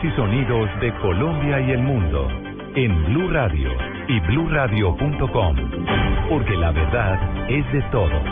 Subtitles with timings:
[0.00, 2.26] Y sonidos de Colombia y el mundo
[2.74, 3.68] en Blue Radio
[4.08, 5.56] y bluradio.com,
[6.30, 8.22] porque la verdad es de todos.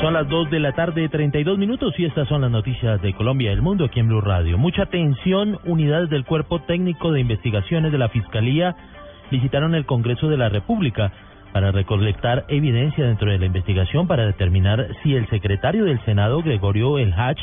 [0.00, 3.50] Son las 2 de la tarde, 32 minutos, y estas son las noticias de Colombia
[3.50, 4.58] y el mundo aquí en Blue Radio.
[4.58, 8.74] Mucha atención, unidades del Cuerpo Técnico de Investigaciones de la Fiscalía
[9.30, 11.12] visitaron el Congreso de la República
[11.52, 16.98] para recolectar evidencia dentro de la investigación para determinar si el secretario del Senado, Gregorio
[16.98, 17.38] El Hach,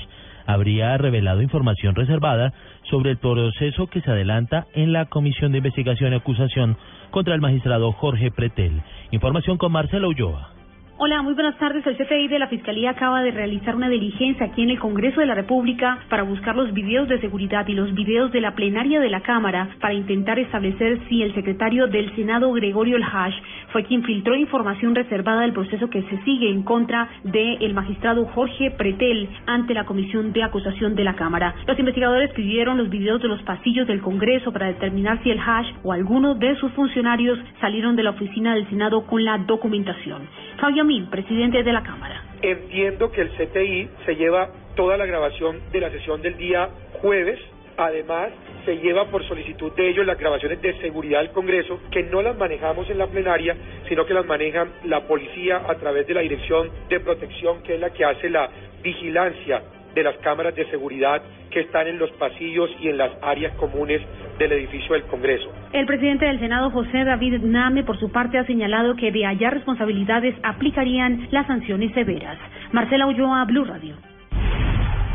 [0.46, 2.54] habría revelado información reservada
[2.90, 6.78] sobre el proceso que se adelanta en la Comisión de Investigación y Acusación
[7.12, 8.82] contra el magistrado Jorge Pretel.
[9.12, 10.55] Información con Marcelo Ulloa.
[10.98, 11.86] Hola, muy buenas tardes.
[11.86, 15.26] El CTI de la Fiscalía acaba de realizar una diligencia aquí en el Congreso de
[15.26, 19.10] la República para buscar los videos de seguridad y los videos de la plenaria de
[19.10, 23.36] la Cámara para intentar establecer si el secretario del Senado, Gregorio El Hash,
[23.74, 28.72] fue quien filtró información reservada del proceso que se sigue en contra del magistrado Jorge
[28.72, 31.56] Pretel ante la Comisión de Acusación de la Cámara.
[31.68, 35.74] Los investigadores pidieron los videos de los pasillos del Congreso para determinar si el Hash
[35.84, 40.22] o alguno de sus funcionarios salieron de la oficina del Senado con la documentación.
[40.58, 42.24] Fabio Mil, presidente de la Cámara.
[42.42, 46.70] Entiendo que el CTI se lleva toda la grabación de la sesión del día
[47.02, 47.40] jueves.
[47.78, 48.30] Además,
[48.66, 52.38] se lleva por solicitud de ellos las grabaciones de seguridad del Congreso, que no las
[52.38, 53.56] manejamos en la plenaria,
[53.90, 57.80] sino que las maneja la policía a través de la Dirección de Protección, que es
[57.82, 58.50] la que hace la
[58.82, 59.62] vigilancia
[59.96, 64.02] de las cámaras de seguridad que están en los pasillos y en las áreas comunes
[64.38, 65.50] del edificio del Congreso.
[65.72, 69.54] El presidente del Senado, José David Name, por su parte, ha señalado que de hallar
[69.54, 72.38] responsabilidades aplicarían las sanciones severas.
[72.74, 73.96] Marcela Ulloa, Blue Radio.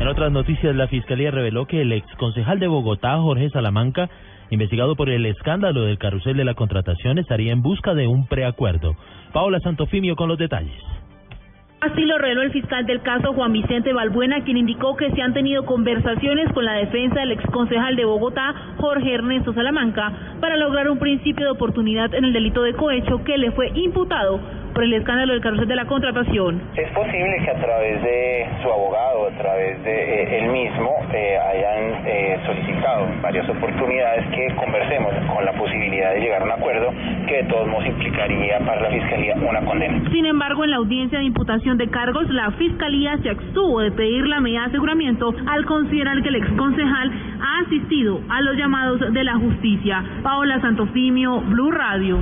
[0.01, 4.09] En otras noticias, la Fiscalía reveló que el exconcejal de Bogotá, Jorge Salamanca,
[4.49, 8.97] investigado por el escándalo del carrusel de la contratación, estaría en busca de un preacuerdo.
[9.35, 10.83] Paola Santofimio con los detalles.
[11.81, 15.33] Así lo reveló el fiscal del caso Juan Vicente Balbuena, quien indicó que se han
[15.33, 20.99] tenido conversaciones con la defensa del exconcejal de Bogotá, Jorge Ernesto Salamanca, para lograr un
[20.99, 24.41] principio de oportunidad en el delito de cohecho que le fue imputado
[24.73, 26.61] por el escándalo del carrusel de la contratación.
[26.77, 31.39] Es posible que a través de su abogado, a través de eh, él mismo, eh,
[31.39, 36.53] hayan eh, solicitado en varias oportunidades que conversemos con la posibilidad de llegar a un
[36.53, 36.93] acuerdo
[37.27, 40.11] que de todos modos implicaría para la Fiscalía una condena.
[40.11, 44.27] Sin embargo, en la audiencia de imputación de cargos, la Fiscalía se abstuvo de pedir
[44.27, 47.11] la medida de aseguramiento al considerar que el exconcejal
[47.41, 50.05] ha asistido a los llamados de la justicia.
[50.23, 52.19] Paola Santofimio, Blue Radio.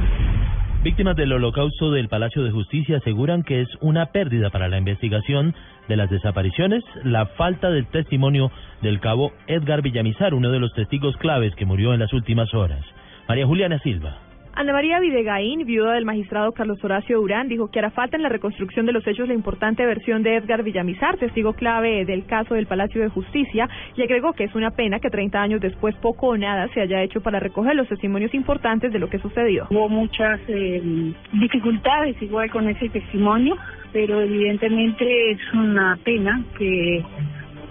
[0.89, 5.55] Víctimas del holocausto del Palacio de Justicia aseguran que es una pérdida para la investigación
[5.87, 8.51] de las desapariciones la falta del testimonio
[8.81, 12.83] del cabo Edgar Villamizar, uno de los testigos claves que murió en las últimas horas.
[13.29, 14.28] María Juliana Silva.
[14.59, 18.29] Ana María Videgaín, viuda del magistrado Carlos Horacio Durán, dijo que hará falta en la
[18.29, 22.67] reconstrucción de los hechos la importante versión de Edgar Villamizar, testigo clave del caso del
[22.67, 26.37] Palacio de Justicia, y agregó que es una pena que 30 años después poco o
[26.37, 29.69] nada se haya hecho para recoger los testimonios importantes de lo que sucedió.
[29.71, 33.57] Hubo muchas eh, dificultades igual con ese testimonio,
[33.93, 37.05] pero evidentemente es una pena que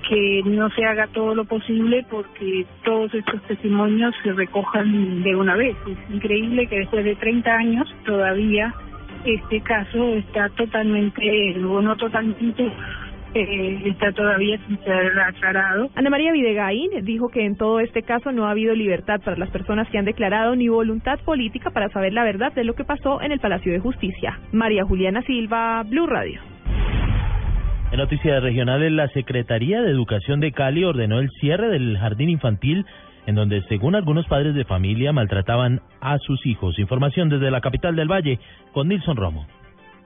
[0.07, 5.56] que no se haga todo lo posible porque todos estos testimonios se recojan de una
[5.56, 5.75] vez.
[5.85, 8.73] Es increíble que después de 30 años todavía
[9.25, 11.22] este caso está totalmente,
[11.66, 12.72] o no totalmente,
[13.34, 15.90] eh, está todavía sin ser aclarado.
[15.95, 19.50] Ana María Videgaín dijo que en todo este caso no ha habido libertad para las
[19.50, 23.21] personas que han declarado ni voluntad política para saber la verdad de lo que pasó
[23.21, 24.39] en el Palacio de Justicia.
[24.53, 26.39] María Juliana Silva, Blue Radio.
[27.89, 32.86] En noticias regionales, la Secretaría de Educación de Cali ordenó el cierre del jardín infantil
[33.28, 36.80] en donde, según algunos padres de familia, maltrataban a sus hijos.
[36.80, 38.39] Información desde la capital del Valle
[38.74, 39.48] con Nilson Romo.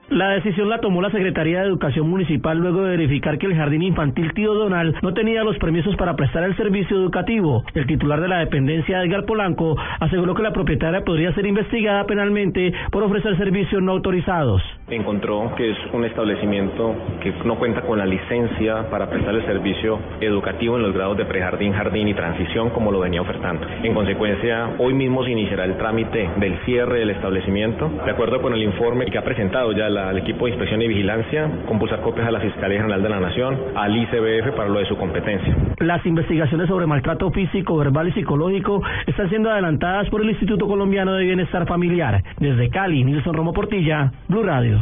[0.08, 3.82] La decisión la tomó la Secretaría de Educación Municipal luego de verificar que el jardín
[3.82, 7.64] infantil Tío Donal no tenía los permisos para prestar el servicio educativo.
[7.72, 12.72] El titular de la dependencia, Edgar Polanco, aseguró que la propietaria podría ser investigada penalmente
[12.90, 14.60] por ofrecer servicios no autorizados.
[14.90, 19.98] encontró que es un establecimiento que no cuenta con la licencia para prestar el servicio
[20.20, 23.66] educativo en los grados de prejardín, jardín y transición como lo venía ofertando.
[23.82, 28.52] En consecuencia, hoy mismo se iniciará el trámite del cierre del establecimiento, de acuerdo con
[28.52, 32.30] el informe que ha presentado ya el equipo de inspección y vigilancia, compulsar copias a
[32.30, 35.56] la Fiscalía General de la Nación, al ICBF para lo de su competencia.
[35.78, 41.14] Las investigaciones sobre maltrato físico, verbal y psicológico están siendo adelantadas por el Instituto Colombiano
[41.14, 42.22] de Bienestar Familiar.
[42.38, 44.78] Desde Cali, Nilson Romo Portilla, Blue Radio.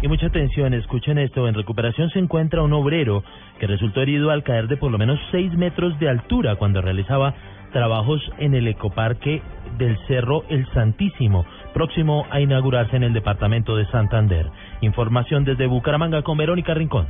[0.00, 3.24] Y mucha atención, escuchen esto, en recuperación se encuentra un obrero
[3.58, 7.34] que resultó herido al caer de por lo menos 6 metros de altura cuando realizaba
[7.72, 9.42] trabajos en el ecoparque
[9.76, 11.44] del Cerro El Santísimo,
[11.78, 14.46] próximo a inaugurarse en el departamento de Santander.
[14.80, 17.06] Información desde Bucaramanga con Verónica Rincón.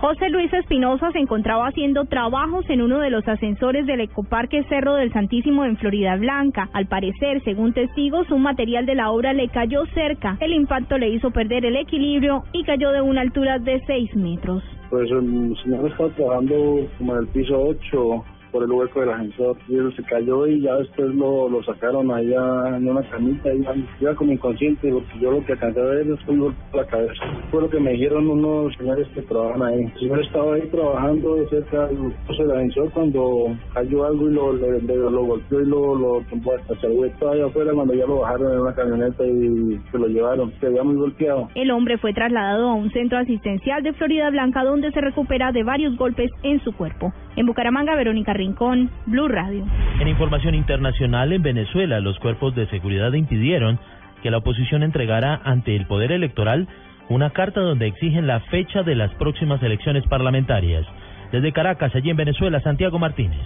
[0.00, 4.94] José Luis Espinosa se encontraba haciendo trabajos en uno de los ascensores del Ecoparque Cerro
[4.94, 6.70] del Santísimo en Florida Blanca.
[6.72, 10.38] Al parecer, según testigos, un material de la obra le cayó cerca.
[10.40, 14.62] El impacto le hizo perder el equilibrio y cayó de una altura de 6 metros.
[14.88, 19.56] Pues el señor estaba trabajando como en el piso 8 por el hueco del ascensor
[19.68, 23.64] y eso se cayó y ya después lo, lo sacaron allá en una camita y
[24.00, 26.86] iba como inconsciente porque yo lo que alcancé a ver es un golpe a la
[26.86, 27.24] cabeza.
[27.50, 29.80] Fue lo que me dijeron unos señores que trabajan ahí.
[29.80, 35.24] El señor estaba ahí trabajando cerca del ascensor cuando cayó algo y lo, le, lo
[35.24, 38.60] golpeó y lo, lo tumbó hasta se hueco allá afuera cuando ya lo bajaron en
[38.60, 40.52] una camioneta y se lo llevaron.
[40.60, 41.48] Se había muy golpeado.
[41.54, 45.62] El hombre fue trasladado a un centro asistencial de Florida Blanca donde se recupera de
[45.62, 47.12] varios golpes en su cuerpo.
[47.36, 49.66] En Bucaramanga, Verónica Rincón, Blue Radio.
[50.00, 53.78] En información internacional, en Venezuela, los cuerpos de seguridad impidieron
[54.22, 56.66] que la oposición entregara ante el Poder Electoral
[57.10, 60.86] una carta donde exigen la fecha de las próximas elecciones parlamentarias.
[61.30, 63.44] Desde Caracas, allí en Venezuela, Santiago Martínez.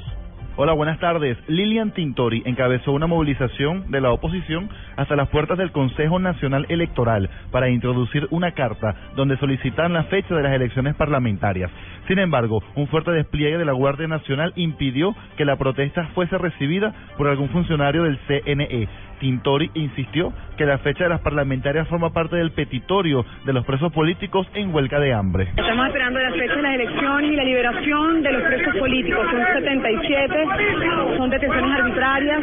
[0.56, 1.36] Hola, buenas tardes.
[1.48, 7.28] Lilian Tintori encabezó una movilización de la oposición hasta las puertas del Consejo Nacional Electoral
[7.50, 11.72] para introducir una carta donde solicitan la fecha de las elecciones parlamentarias.
[12.06, 16.94] Sin embargo, un fuerte despliegue de la Guardia Nacional impidió que la protesta fuese recibida
[17.16, 18.88] por algún funcionario del CNE.
[19.18, 23.92] Tintori insistió que la fecha de las parlamentarias forma parte del petitorio de los presos
[23.92, 25.48] políticos en huelga de hambre.
[25.56, 29.26] Estamos esperando la fecha de las elecciones y la liberación de los presos políticos.
[29.30, 30.46] Son 77,
[31.16, 32.42] son detenciones arbitrarias,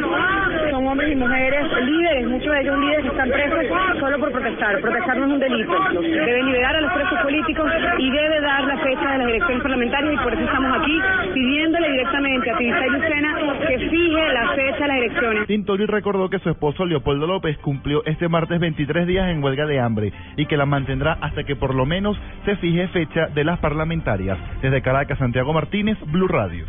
[0.70, 4.80] son hombres y mujeres líderes, muchos de ellos líderes que están presos solo por protestar.
[4.80, 5.74] Protestar no es un delito.
[6.00, 10.14] Deben liberar a los presos políticos y debe dar la fecha de las elecciones parlamentarias
[10.14, 11.00] y por eso estamos aquí
[11.34, 13.36] pidiéndole directamente a Tibisay Lucena
[13.66, 15.46] que fije la fecha de las elecciones.
[15.46, 19.80] Tintori recordó que su esposo Leopoldo López cumplió este martes 23 días en huelga de
[19.80, 23.58] hambre y que la mantendrá hasta que por lo menos se fije fecha de las
[23.58, 24.38] parlamentarias.
[24.62, 26.64] Desde Caracas, Santiago Martínez, Blue Radio.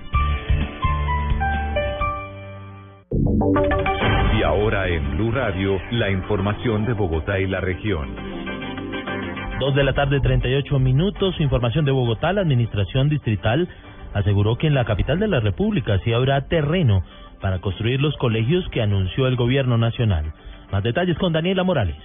[4.36, 8.16] Y ahora en Blue Radio, la información de Bogotá y la región.
[9.60, 11.40] Dos de la tarde, 38 minutos.
[11.40, 12.34] Información de Bogotá.
[12.34, 13.69] La administración distrital
[14.16, 17.04] aseguró que en la capital de la República sí habrá terreno
[17.44, 20.31] para construir los colegios que anunció el gobierno nacional.
[20.72, 21.98] Más detalles con Daniela Morales.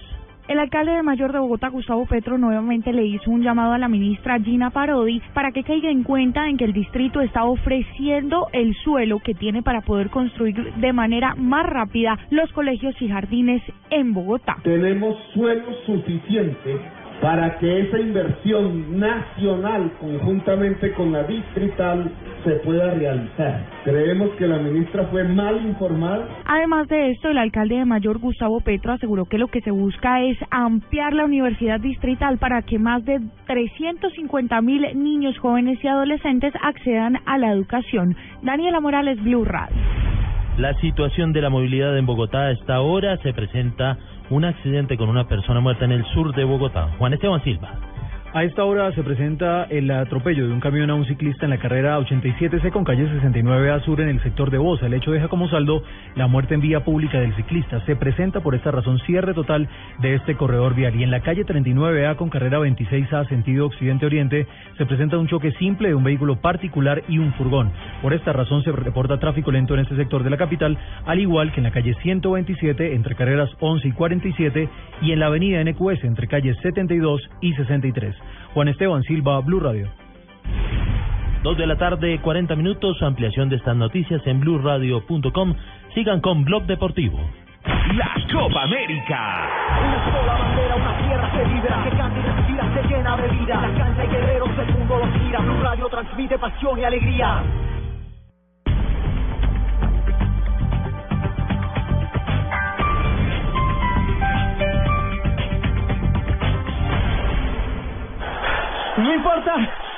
[0.49, 3.87] El alcalde de Mayor de Bogotá, Gustavo Petro, nuevamente le hizo un llamado a la
[3.87, 8.75] ministra Gina Parodi para que caiga en cuenta en que el distrito está ofreciendo el
[8.83, 14.13] suelo que tiene para poder construir de manera más rápida los colegios y jardines en
[14.13, 14.57] Bogotá.
[14.63, 16.81] Tenemos suelo suficiente
[17.21, 22.11] para que esa inversión nacional conjuntamente con la distrital
[22.43, 23.65] se pueda realizar.
[23.83, 26.27] Creemos que la ministra fue mal informada.
[26.45, 30.21] Además de esto, el alcalde de Mayor, Gustavo Petro, aseguró que lo que se busca
[30.21, 36.53] es ampliar la universidad distrital para que más de 350 mil niños, jóvenes y adolescentes
[36.61, 38.15] accedan a la educación.
[38.43, 39.75] Daniela Morales, Blue Radio.
[40.57, 43.97] La situación de la movilidad en Bogotá a esta hora se presenta
[44.29, 46.89] un accidente con una persona muerta en el sur de Bogotá.
[46.97, 47.88] Juan Esteban Silva.
[48.31, 51.57] A esta hora se presenta el atropello de un camión a un ciclista en la
[51.57, 54.85] carrera 87C con calle 69A Sur en el sector de Bosa.
[54.85, 55.81] El hecho deja como saldo
[56.15, 57.83] la muerte en vía pública del ciclista.
[57.87, 59.67] Se presenta por esta razón cierre total
[59.97, 60.95] de este corredor vial.
[60.95, 64.45] Y en la calle 39A con carrera 26A sentido occidente-oriente
[64.77, 67.71] se presenta un choque simple de un vehículo particular y un furgón.
[68.03, 71.51] Por esta razón se reporta tráfico lento en este sector de la capital, al igual
[71.51, 74.69] que en la calle 127 entre carreras 11 y 47
[75.01, 78.19] y en la avenida NQS entre calles 72 y 63.
[78.53, 79.89] Juan Esteban Silva, Blue Radio.
[81.43, 83.01] Dos de la tarde, 40 minutos.
[83.01, 85.53] Ampliación de estas noticias en blueradio.com.
[85.93, 87.19] Sigan con Blog Deportivo.
[87.95, 89.47] La Copa América.
[89.79, 93.61] Una sola bandera, una tierra que vibra, que canta y respira, se llena de vida.
[93.61, 95.39] La cancha y guerreros del mundo los mira.
[95.39, 97.43] Blue Radio transmite pasión y alegría.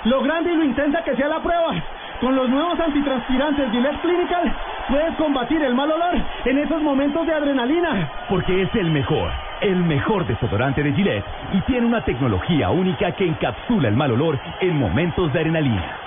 [0.05, 1.73] Lo grande y lo intensa que sea la prueba.
[2.19, 4.53] Con los nuevos antitranspirantes Gillette Clinical
[4.89, 6.15] puedes combatir el mal olor
[6.45, 8.09] en esos momentos de adrenalina.
[8.29, 13.27] Porque es el mejor, el mejor desodorante de Gillette y tiene una tecnología única que
[13.27, 16.00] encapsula el mal olor en momentos de adrenalina.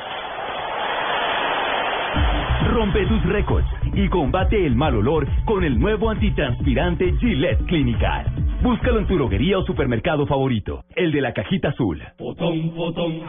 [2.75, 8.27] Rompe tus récords y combate el mal olor con el nuevo antitranspirante Gillette Clinical.
[8.65, 12.03] Búscalo en tu droguería o supermercado favorito, el de la cajita azul.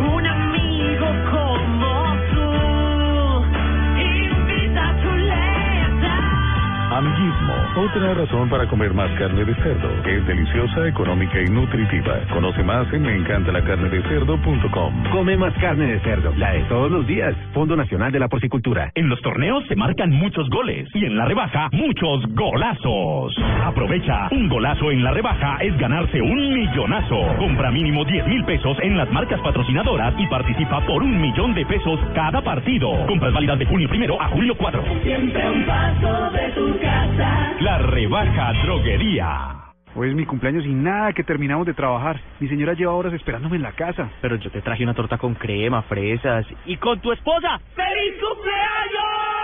[0.00, 2.50] Un amigo como tú
[4.00, 5.08] invita tu
[6.90, 9.90] Amiguismo, otra razón para comer más carne de cerdo.
[10.04, 12.20] Es deliciosa, económica y nutritiva.
[12.32, 15.04] Conoce más en meencantalacarnedecerdo.com.
[15.12, 17.34] Come más carne de cerdo, la de todos los días.
[17.52, 18.90] Fondo Nacional de la Porcicultura.
[18.94, 23.34] En los torneos se marcan muchos goles y en la rebaja muchos golazos.
[23.64, 27.18] Aprovecha, un golazo en la rebaja es ganarse un millonazo.
[27.38, 31.64] Compra mínimo 10 mil pesos en las marcas patrocinadoras y participa por un millón de
[31.66, 33.06] pesos cada partido.
[33.06, 34.82] Compras válidas de junio primero a julio 4.
[35.02, 37.52] Siempre un paso de tu casa.
[37.68, 39.54] La rebaja droguería.
[39.94, 42.18] Hoy es mi cumpleaños y nada que terminamos de trabajar.
[42.40, 44.08] Mi señora lleva horas esperándome en la casa.
[44.22, 47.60] Pero yo te traje una torta con crema, fresas y con tu esposa.
[47.76, 49.38] ¡Feliz cumpleaños!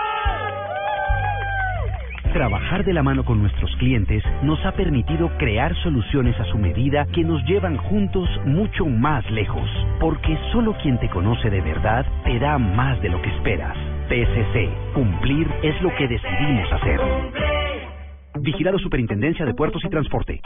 [2.33, 7.05] Trabajar de la mano con nuestros clientes nos ha permitido crear soluciones a su medida
[7.13, 9.69] que nos llevan juntos mucho más lejos.
[9.99, 13.77] Porque solo quien te conoce de verdad te da más de lo que esperas.
[14.09, 16.99] PSC, cumplir es lo que decidimos hacer.
[18.37, 20.41] Vigilado Superintendencia de Puertos y Transporte.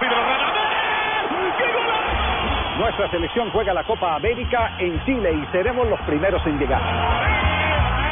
[2.78, 6.82] Nuestra selección juega la Copa América en Chile y seremos los primeros en llegar.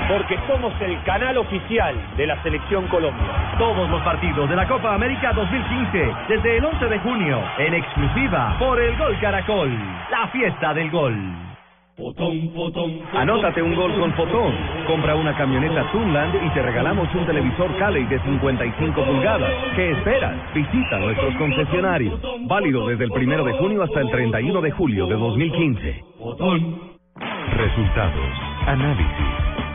[0.09, 3.55] Porque somos el canal oficial de la Selección Colombia.
[3.57, 8.55] Todos los partidos de la Copa América 2015, desde el 11 de junio, en exclusiva
[8.59, 9.71] por el Gol Caracol,
[10.09, 11.46] la fiesta del gol.
[13.13, 14.53] Anótate un gol con Fotón.
[14.85, 19.51] Compra una camioneta Tunland y te regalamos un televisor Cali de 55 pulgadas.
[19.75, 20.35] ¿Qué esperas?
[20.53, 22.21] Visita nuestros concesionarios.
[22.47, 26.03] Válido desde el primero de junio hasta el 31 de julio de 2015.
[27.55, 28.33] Resultados,
[28.67, 29.27] análisis,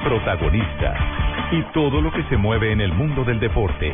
[0.04, 0.98] protagonistas
[1.50, 3.92] y todo lo que se mueve en el mundo del deporte.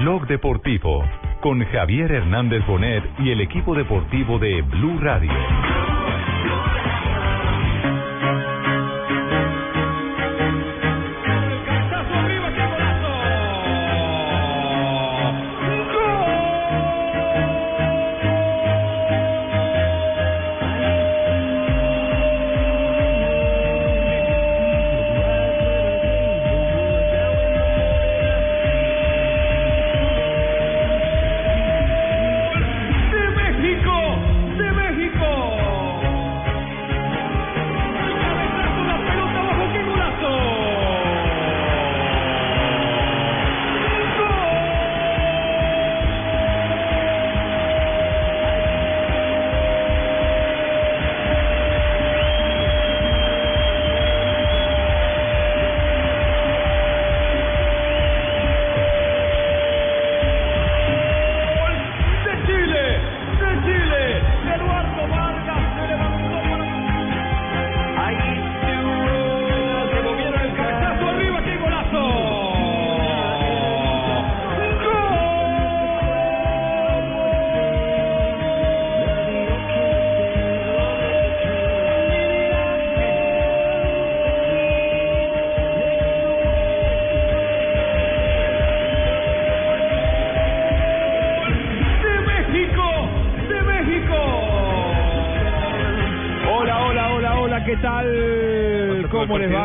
[0.00, 1.02] Blog Deportivo
[1.40, 5.32] con Javier Hernández Bonet y el equipo deportivo de Blue Radio.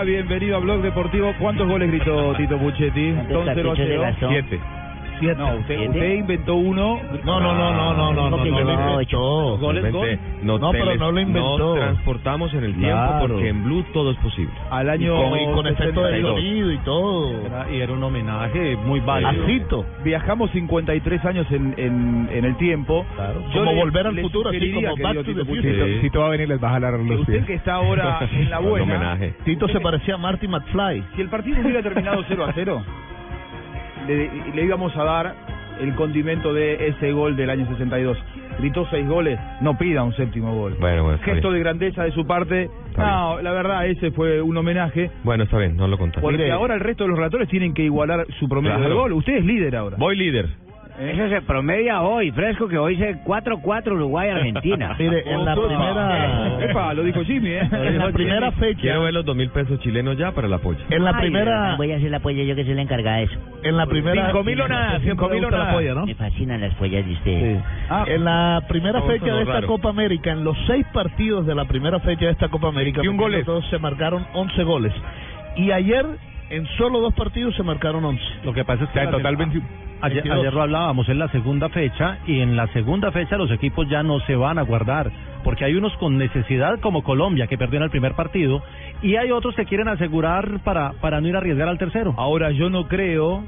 [0.05, 1.33] Bienvenido a Blog Deportivo.
[1.39, 3.13] ¿Cuántos goles gritó Tito Puchetti?
[3.31, 4.03] Son 0 a 0.
[4.29, 4.59] 7.
[5.19, 5.35] siete.
[5.37, 7.01] No, usted, usted inventó uno.
[7.25, 9.57] No, no, no, no, no, no, no, no, lo inventó.
[9.57, 10.19] Goles, gol.
[10.43, 11.57] No, pero no lo inventó.
[11.57, 13.27] Nos transportamos en el tiempo Claro.
[13.27, 14.53] porque en Blue todo es posible.
[14.71, 16.35] Al año Y con, y con efecto de 62.
[16.35, 17.31] sonido y todo.
[17.45, 19.43] Era- y era un homenaje muy válido.
[19.43, 19.85] Asito.
[20.03, 23.05] Viajamos 53 años en, en, en el tiempo.
[23.53, 25.99] Yo Como le- volver al futuro, así como Back to the Future.
[25.99, 27.45] Tito va a venir les va a jalar los Usted pies.
[27.45, 28.83] que está ahora en la buena.
[28.95, 29.33] homenaje.
[29.43, 31.03] Tito se parecía a Marty McFly.
[31.15, 32.83] Si el partido hubiera terminado 0 a 0,
[34.07, 35.35] le, le íbamos a dar
[35.81, 38.17] el condimento de ese gol del año 62.
[38.59, 40.75] Gritó seis goles, no pida un séptimo gol.
[40.79, 41.53] Bueno, bueno, Gesto bien.
[41.53, 42.69] de grandeza de su parte.
[42.97, 45.09] no, la verdad, ese fue un homenaje.
[45.23, 46.21] Bueno, está bien, no lo contamos.
[46.29, 48.89] Porque ahora el resto de los relatores tienen que igualar su promedio Claro.
[48.89, 49.13] de gol.
[49.13, 49.95] Usted es líder ahora.
[49.97, 50.49] Voy líder.
[50.99, 54.95] Eso se promedia hoy, fresco, que hoy se 4-4 Uruguay-Argentina.
[54.99, 56.57] Mire, en la primera...
[56.69, 57.61] Epa, lo dijo Jimmy, ¿eh?
[57.71, 58.81] En la primera fecha...
[58.81, 60.79] Quiero ver los dos mil pesos chilenos ya para el apoyo.
[60.89, 61.75] En la Ay, primera...
[61.77, 63.39] Voy a hacer la polla yo que soy la encargada de eso.
[63.63, 64.25] En la primera...
[64.27, 65.71] Cinco mil o nada, Siempre cinco me mil o nada.
[65.73, 66.05] polla, ¿no?
[66.05, 67.63] Me fascinan las pollas de ustedes.
[67.89, 69.67] Ah, en la primera fecha de esta raros.
[69.69, 73.21] Copa América, en los seis partidos de la primera fecha de esta Copa América, 21
[73.21, 73.45] goles.
[73.45, 74.93] todos se marcaron 11 goles.
[75.55, 76.05] Y ayer,
[76.49, 78.21] en solo dos partidos, se marcaron 11.
[78.43, 79.35] Lo que pasa es que en la- total
[80.01, 80.39] ayer, 22.
[80.39, 84.03] ayer lo hablábamos, en la segunda fecha, y en la segunda fecha los equipos ya
[84.03, 85.11] no se van a guardar,
[85.43, 88.61] porque hay unos con necesidad como Colombia, que perdió en el primer partido,
[89.01, 92.13] y hay otros que quieren asegurar para, para no ir a arriesgar al tercero.
[92.17, 93.43] Ahora, yo no creo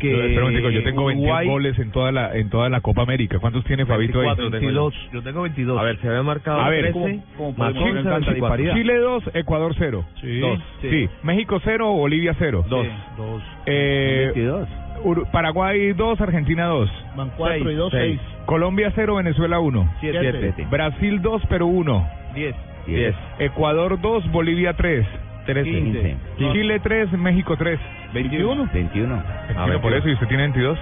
[0.00, 3.02] que un momentico, yo tengo 21 Uruguay- goles en toda la en toda la Copa
[3.02, 3.38] América.
[3.38, 4.26] ¿Cuántos tiene Fabito ahí?
[4.26, 4.90] 24 tengo yo.
[5.12, 5.78] Yo tengo 22.
[5.78, 8.34] A ver, se había marcado A ver, 13, ¿cómo más podemos 11, ver tanta 24.
[8.34, 8.74] disparidad?
[8.74, 10.04] Chile 2, Ecuador 0.
[10.20, 10.40] Sí.
[10.80, 10.88] Sí.
[10.90, 11.08] Sí.
[11.22, 12.64] México 0, Bolivia 0.
[12.68, 12.86] Dos.
[13.16, 13.42] Dos.
[13.66, 14.68] Eh, 22.
[15.04, 16.90] Ur- Paraguay 2, Argentina 2.
[17.16, 17.76] Van 4 y Seis.
[17.78, 18.20] 2, Seis.
[18.20, 18.44] 6.
[18.46, 19.88] Colombia 0, Venezuela 1.
[20.00, 20.18] Siete.
[20.20, 20.66] Siete.
[20.70, 22.08] Brasil 2, Perú 1.
[22.34, 22.54] 10.
[22.86, 23.14] 10.
[23.38, 25.06] Ecuador 2, Bolivia 3.
[25.46, 25.70] 13.
[25.70, 26.16] 15.
[26.52, 27.78] Chile 3, México 3.
[28.14, 28.68] 21.
[28.72, 29.22] 21.
[29.56, 30.78] A ver, por eso, ¿y usted tiene 22?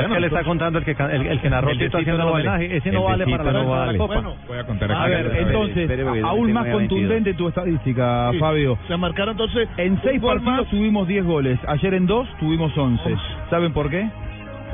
[0.00, 2.28] Es que le está contando el que, el, el que narró El de haciendo el
[2.28, 2.76] homenaje.
[2.76, 3.98] Ese no vale para la, no vale.
[3.98, 4.14] Copa.
[4.14, 5.90] Bueno, Voy a contar A ver, entonces,
[6.24, 8.38] aún más contundente tu estadística, Sí.
[8.38, 8.78] Fabio.
[8.88, 9.68] Se marcaron entonces...
[9.76, 10.66] En seis partidos más.
[10.68, 11.58] tuvimos 10 goles.
[11.66, 13.16] Ayer en dos tuvimos 11.
[13.50, 14.08] ¿Saben por qué?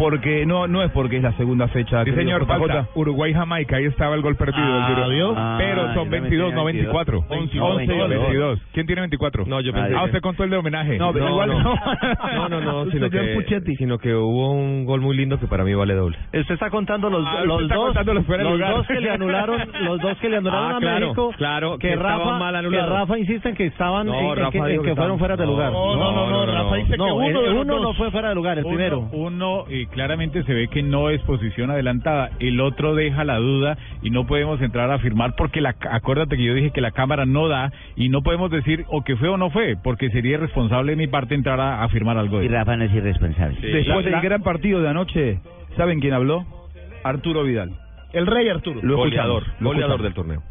[0.00, 2.04] Porque no no es porque es la segunda fecha.
[2.04, 3.76] Sí, señor, falta Uruguay-Jamaica.
[3.76, 4.64] Ahí estaba el gol perdido.
[4.64, 5.10] Ah, el.
[5.12, 5.34] ¿vio?
[5.58, 7.18] Pero Ah, son yo también 22, tenía no 24.
[7.28, 8.08] 11, 11 y 22.
[8.08, 8.60] 22.
[8.72, 9.44] ¿Quién tiene 24?
[9.46, 9.84] No, yo Nadie.
[9.84, 10.96] pensé Ah, usted contó el de homenaje.
[10.98, 11.60] No, pero No, igual no.
[11.62, 11.74] no.
[12.34, 13.76] No, no, no, sino que, Puchetti.
[13.76, 16.16] sino que hubo un gol muy lindo que para mí vale doble.
[16.32, 18.74] Usted está contando los, Ah, los está dos, contando los los lugar.
[18.76, 21.88] dos que le anularon, los dos que le anularon Ah, a claro, México, claro, que,
[21.88, 22.80] que Rafa, mal que.
[22.80, 25.36] Rafa insiste en que estaban, No, en- en, Rafa que, en que que fueron fuera
[25.36, 25.72] de lugar.
[25.72, 28.58] No, no, no, no, Rafa dice que No, uno uno no fue fuera de lugar,
[28.58, 29.08] el primero.
[29.12, 32.30] Uno, y claramente se ve que no es posición adelantada.
[32.40, 36.44] El otro deja la duda y no podemos entrar a afirmar porque la, acuérdate que
[36.44, 39.36] yo dije que la cámara no da y no podemos decir o que fue o
[39.36, 42.48] no fue porque sería irresponsable de mi parte entrar a afirmar algo Y.
[42.48, 43.58] Rafa no es irresponsable.
[43.60, 45.40] Después La- del gran partido de anoche,
[45.76, 46.44] ¿saben quién habló?
[47.04, 47.70] Arturo Vidal.
[48.12, 48.80] El rey Arturo.
[48.82, 50.42] Lo goleador, lo goleador del torneo.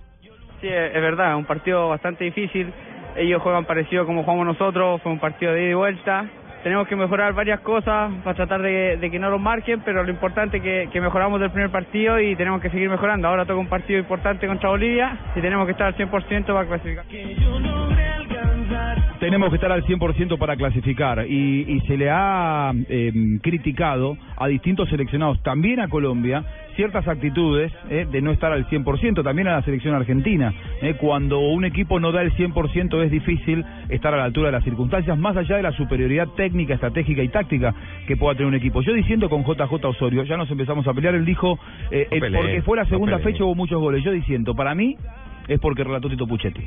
[0.62, 2.68] Sí, es verdad, un partido bastante difícil.
[3.16, 6.26] Ellos juegan parecido como jugamos nosotros, fue un partido de ida y vuelta.
[6.64, 10.58] Tenemos que mejorar varias cosas para tratar de, que no nos marquen, pero lo importante
[10.58, 13.28] es que, que mejoramos del primer partido y tenemos que seguir mejorando.
[13.28, 17.06] Ahora toca un partido importante contra Bolivia y tenemos que estar al 100% para clasificar.
[19.20, 24.48] Tenemos que estar al 100% para clasificar y, y se le ha eh, criticado a
[24.48, 26.46] distintos seleccionados, también a Colombia,
[26.78, 30.54] ciertas actitudes eh, de no estar al 100%, también a la selección argentina.
[30.82, 34.54] eh, cuando un equipo no da el 100% es difícil estar a la altura de
[34.54, 37.76] las circunstancias, más allá de la superioridad técnica, estratégica y táctica
[38.08, 38.82] que pueda tener un equipo.
[38.82, 41.60] Yo diciendo con JJ Osorio, ya nos empezamos a pelear, él dijo,
[41.92, 44.02] eh, No eh, porque fue la segunda fecha hubo muchos goles.
[44.02, 44.96] Yo diciendo, para mí
[45.50, 46.62] es porque relató Tito Puchetti.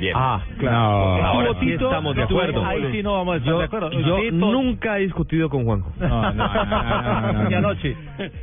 [0.00, 0.14] Bien.
[0.16, 0.76] Ah, claro.
[0.78, 2.64] No, ahora Estuvo sí Tito, estamos de acuerdo.
[2.64, 3.90] Ahí sí no vamos a estar Yo, de acuerdo.
[3.90, 5.92] yo Tito- nunca he discutido con Juanjo.
[5.98, 7.56] No, no, no, no, no, no, Ni no.
[7.58, 7.96] anoche.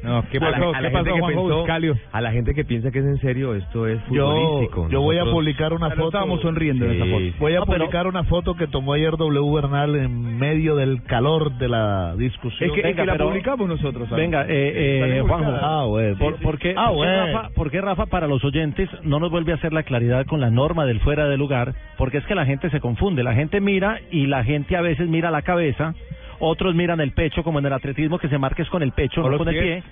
[0.04, 0.70] No, ¿qué A la- pasó?
[0.70, 1.96] a ¿Qué la pasó, gente que Juanjo pensó- Buscalio?
[2.12, 4.90] A la gente que piensa que es en serio, esto es Yo, futbolístico.
[4.90, 6.06] yo voy a publicar una foto.
[6.08, 7.26] estábamos sonriendo en esa foto.
[7.40, 11.04] Voy a No, pero- publicar una foto que tomó ayer W Bernal en medio del
[11.04, 12.70] calor de la discusión.
[12.70, 14.10] Es que, es Venga, que la pero- publicamos nosotros.
[14.10, 14.24] ¿sabes?
[14.24, 15.52] Venga, eh, eh, Juanjo.
[15.62, 16.18] Ah, bueno.
[16.18, 17.26] ¿Por, por qué, Ah, por qué, bueno.
[17.34, 20.42] Rafa, por qué, Rafa, para los oyentes, no nos vuelve a hacer la claridad con
[20.42, 21.74] la norma del fuera de lugar?
[21.98, 23.24] Porque es que la gente se confunde.
[23.24, 25.94] La gente mira y la gente a veces mira la cabeza,
[26.40, 29.24] otros miran el pecho, como en el atletismo, que se marca es con el pecho,
[29.24, 29.84] O no con el pie.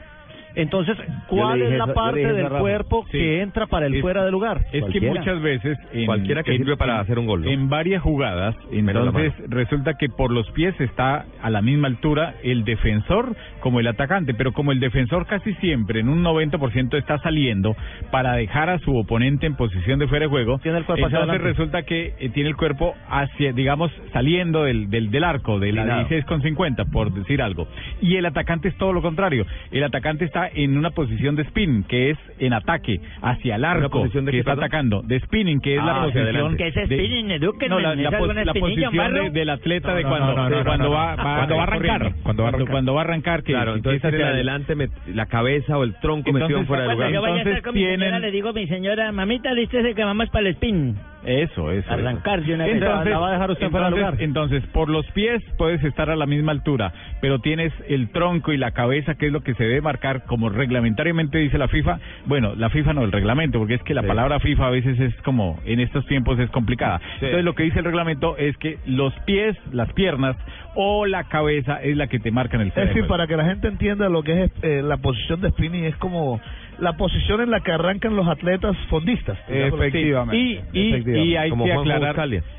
[0.58, 3.12] Entonces, ¿cuál es la eso- parte del cuerpo Sí.
[3.18, 4.66] que entra para el Es- fuera de lugar?
[4.74, 5.78] Es que muchas veces...
[5.94, 7.48] En, Cualquiera que sirve para hacer un gol.
[7.48, 12.64] En varias jugadas, entonces resulta que por los pies está a la misma altura el
[12.66, 17.76] defensor como el atacante, pero como el defensor casi siempre en un 90% está saliendo
[18.12, 21.20] para dejar a su oponente en posición de fuera de juego, Tiene el cuerpo hacia
[21.20, 21.50] entonces adelante.
[21.62, 25.82] resulta que eh, tiene el cuerpo hacia, digamos, saliendo del, del, del arco, de la
[25.82, 26.00] Inclinado.
[26.08, 27.68] 16 con 50, por decir algo.
[28.02, 29.46] Y el atacante es todo lo contrario.
[29.72, 33.90] El atacante está en una posición de spin, que es en ataque, hacia el arco,
[33.90, 34.64] posición de que qué, está perdón?
[34.66, 35.02] atacando.
[35.04, 36.24] De spinning, que es Ah, la hacia posición...
[36.26, 36.58] adelante.
[36.58, 37.28] ¿Qué es de- spinning?
[37.70, 40.36] No, la, ¿es la, alguna pos- la espinilla, posición de- del atleta de cuando, no,
[40.36, 41.24] no, de no, cuando no, va, no.
[41.24, 41.94] va- Cuando va a corriendo.
[41.94, 42.72] arrancar, cuando va a arrancar.
[42.72, 45.78] Cuando va a arrancar, que Claro, que entonces es hacia el- adelante met- la cabeza
[45.78, 47.14] o el tronco metido Entonces, fuera de Cuando lugar.
[47.14, 49.54] yo vaya a estar Entonces con mi señora, tienen- le digo a mi señora, mamita,
[49.54, 50.96] listo, que vamos para el spin.
[51.28, 51.92] Eso, eso.
[51.92, 52.76] Arrancar de una vez.
[52.76, 54.16] Entonces, la va a dejar usted entonces, lugar.
[54.20, 58.58] entonces, por los pies puedes estar a la misma altura, pero tienes el tronco y
[58.58, 62.00] la cabeza, que es lo que se debe marcar, como reglamentariamente dice la FIFA.
[62.28, 64.08] Bueno, la FIFA no, el reglamento, porque es que la Sí.
[64.08, 67.02] palabra FIFA a veces es como, en estos tiempos es complicada.
[67.16, 70.38] Entonces, lo que dice el reglamento es que los pies, las piernas
[70.76, 73.36] o la cabeza es la que te marcan el Es fuera de decir, para que
[73.36, 76.40] la gente entienda lo que es eh, la posición de spinning, es como
[76.80, 79.38] la posición en la que arrancan los atletas fondistas.
[79.46, 79.54] así.
[79.54, 80.38] Efectivamente.
[80.74, 82.16] Y, y, y hay Como que aclarar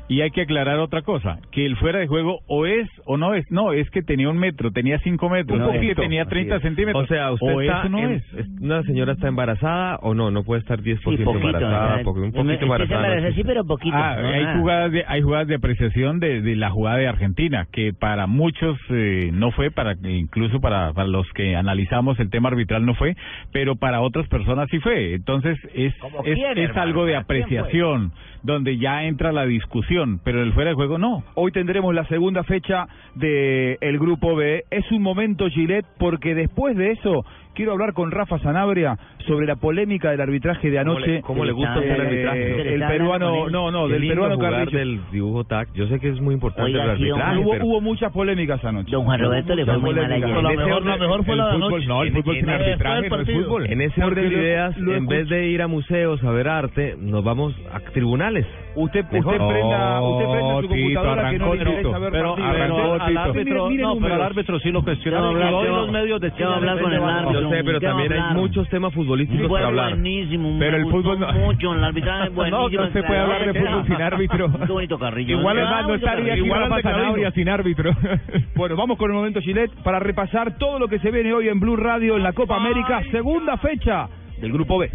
[0.07, 3.35] y hay que aclarar otra cosa, que el fuera de juego o es o no
[3.35, 6.29] es, no, es que tenía un metro, tenía cinco metros, No, es que tenía así
[6.31, 6.61] 30 es.
[6.63, 7.03] centímetros.
[7.03, 8.23] O sea, usted o está eso no en- es.
[8.61, 10.31] ¿Una señora está embarazada o no?
[10.31, 13.21] No puede estar 10% Sí, poquito, embarazada, un poquito es que se embarazada.
[13.21, 13.95] no sí, pero poquito.
[13.97, 14.57] Ah, no, hay nada.
[14.59, 18.77] jugadas de hay jugadas de apreciación de, de la jugada de Argentina que para muchos
[18.89, 23.15] eh, no fue para incluso para para los que analizamos el tema arbitral no fue
[23.51, 25.13] pero para otras personas sí fue.
[25.13, 28.11] Entonces es es, quién, es hermano, algo de apreciación
[28.43, 31.23] donde ya entra la discusión pero el fuera de juego no.
[31.35, 34.63] Hoy tendremos la segunda fecha del el grupo B.
[34.69, 39.55] Es un momento Gillette porque después de eso quiero hablar con Rafa Sanabria sobre la
[39.57, 41.11] polémica del arbitraje de ¿Cómo anoche.
[41.11, 42.73] le, cómo le gusta el Eh, arbitraje?
[42.73, 44.77] el peruano, no, no, del peruano jugar Carrillo.
[44.79, 45.69] del dibujo TAC.
[45.73, 47.65] Yo sé que es muy importante Oiga, el don arbitraje, hubo, pero...
[47.65, 48.91] hubo muchas polémicas anoche.
[48.91, 50.19] Don Juan Roberto le fue muy mal ayer.
[50.29, 51.85] La En ese mejor, la orden- mejor fue la de anoche.
[51.87, 53.65] no, el fútbol sin en- arbitraje no es fútbol.
[53.71, 57.23] En ese orden de ideas, en vez de ir a museos a ver arte, nos
[57.23, 58.45] vamos a tribunales.
[58.79, 59.37] Usted, usted Mejor.
[59.49, 62.51] prenda, usted prenda su Tito, computadora que no arrancó le ver Pero, partidos.
[62.53, 65.27] pero Arrancó, al árbitro, Mire, mire no, pero al árbitro sí lo cuestiona.
[65.27, 67.41] Hablar, hoy los medios de Chile hablar con el árbitro.
[67.41, 69.89] Yo sé, pero ¿qué va a también hay muchos temas futbolísticos para hablar.
[69.91, 72.69] buenísimo, Pero el fútbol no- mucho, el arbitraje es buenísimo.
[72.83, 74.51] no se puede hablar de fútbol sin árbitro.
[74.65, 75.39] Qué bonito Carrillo.
[75.39, 75.63] Igual ¿no?
[75.63, 76.81] es más, no estaría aquí Igual.
[76.81, 77.91] Sanabria sin árbitro.
[78.55, 81.59] Bueno, vamos con el momento Gillette para repasar todo lo que se viene hoy en
[81.59, 84.07] Blue Radio en la Copa América, segunda fecha
[84.41, 84.89] del Grupo B.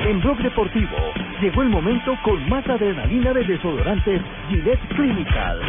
[0.00, 0.96] En Blog Deportivo
[1.40, 5.60] llegó el momento con más adrenalina de desodorantes Gillette Clinical.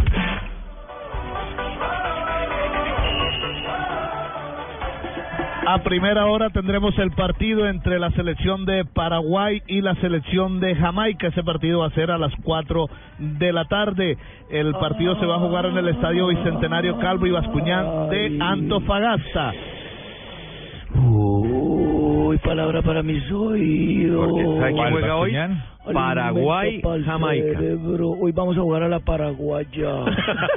[5.71, 10.75] A primera hora tendremos el partido entre la selección de Paraguay y la selección de
[10.75, 11.27] Jamaica.
[11.27, 12.87] Ese partido va a ser a las 4
[13.19, 14.17] de la tarde.
[14.49, 19.53] El partido se va a jugar en el Estadio Bicentenario Calvo y Bascuñán de Antofagasta.
[22.29, 24.27] Uy, palabra para mis oídos.
[24.29, 25.33] ¿sabe quién ¿Cuál, juega hoy?
[25.91, 27.59] Paraguay, Jamaica.
[27.59, 28.09] cerebro.
[28.11, 29.89] Hoy vamos a jugar a la paraguaya.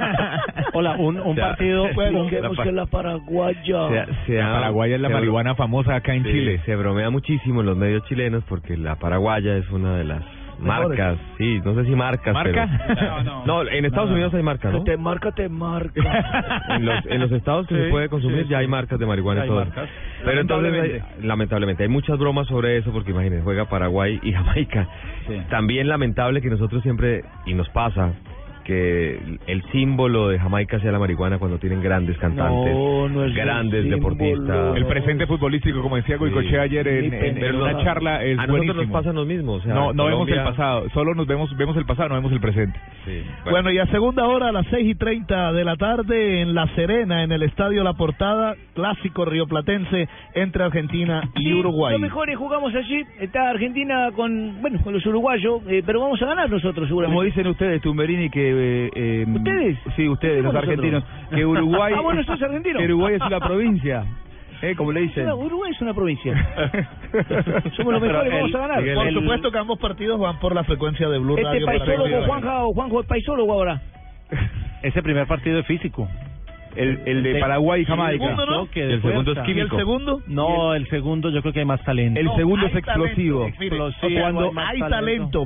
[0.73, 1.85] Hola, un, un sea, partido.
[1.87, 3.87] Expliquemos la que es la paraguaya.
[3.89, 6.61] Se, se La ha- Paraguaya es la marihuana famosa acá en Sí, Chile.
[6.65, 10.23] Se bromea muchísimo en los medios chilenos porque la paraguaya es una de las
[10.59, 12.69] marcas, sí, no sé si marcas, ¿Marca?
[12.87, 13.45] pero...
[13.45, 14.83] No, en Estados Unidos hay marcas, ¿no?
[14.83, 16.61] te marca, te marca.
[16.69, 19.05] En los, en los estados que Sí, se puede consumir sí, ya hay marcas de
[19.05, 19.59] marihuana Hay y todo.
[19.65, 19.89] marcas.
[20.23, 21.15] Pero entonces, Lamentablemente.
[21.19, 24.87] hay- lamentablemente, hay muchas bromas sobre eso porque imagínense, juega Paraguay y Jamaica.
[25.49, 28.11] También lamentable que nosotros siempre, y nos pasa,
[28.63, 33.31] que el símbolo de Jamaica sea la marihuana cuando tienen grandes cantantes, No, no es
[33.31, 34.75] el grandes deportistas.
[34.75, 38.75] El presente futbolístico, como decía Goicochea ayer en, en- una no- charla, es a nosotros
[38.75, 39.53] nos pasa lo mismo.
[39.53, 42.31] O sea, no, no vemos el pasado, solo nos vemos vemos el pasado, no vemos
[42.31, 42.79] el presente.
[43.05, 46.53] Sí, Bueno, y a segunda hora, a las 6 y 30 de la tarde, en
[46.55, 51.93] La Serena, en el Estadio La Portada, clásico rioplatense entre Argentina y Sí, Uruguay.
[51.93, 53.03] Los mejores jugamos allí.
[53.19, 57.13] Está Argentina con, bueno, con los uruguayos, eh, pero vamos a ganar nosotros seguramente.
[57.15, 58.52] Como dicen ustedes, Tumberini, que...
[58.59, 59.77] eh, eh, ¿Ustedes?
[59.95, 61.03] Sí, ustedes, ¿Qué los argentinos.
[61.03, 61.29] nosotros?
[61.39, 61.93] Que Uruguay...
[61.97, 62.79] Ah, bueno, sos argentino.
[62.79, 64.05] Que Uruguay es una provincia.
[64.61, 64.75] ¿Eh?
[64.77, 65.25] Como le dicen.
[65.25, 66.33] No, Uruguay es una provincia.
[67.75, 68.95] Somos los mejores, Pero vamos el- a ganar.
[68.95, 71.65] Por El- supuesto que ambos partidos van por la frecuencia de Blue Este Radio.
[71.65, 73.81] paisólogo, que- Juanja, o Juanjo es paisólogo ahora.
[74.83, 76.07] Ese primer partido es físico.
[76.75, 78.23] El, el de Paraguay y Jamaica.
[78.25, 78.65] segundo, ¿no?
[78.65, 79.41] De el segundo es fuerza.
[79.47, 79.77] ¿Y el químico.
[79.77, 80.21] segundo?
[80.27, 82.19] No, el segundo yo creo que hay más talento.
[82.19, 83.39] El segundo es explosivo.
[83.41, 84.95] talento, mire, Explosivo, cuando hay más hay talento.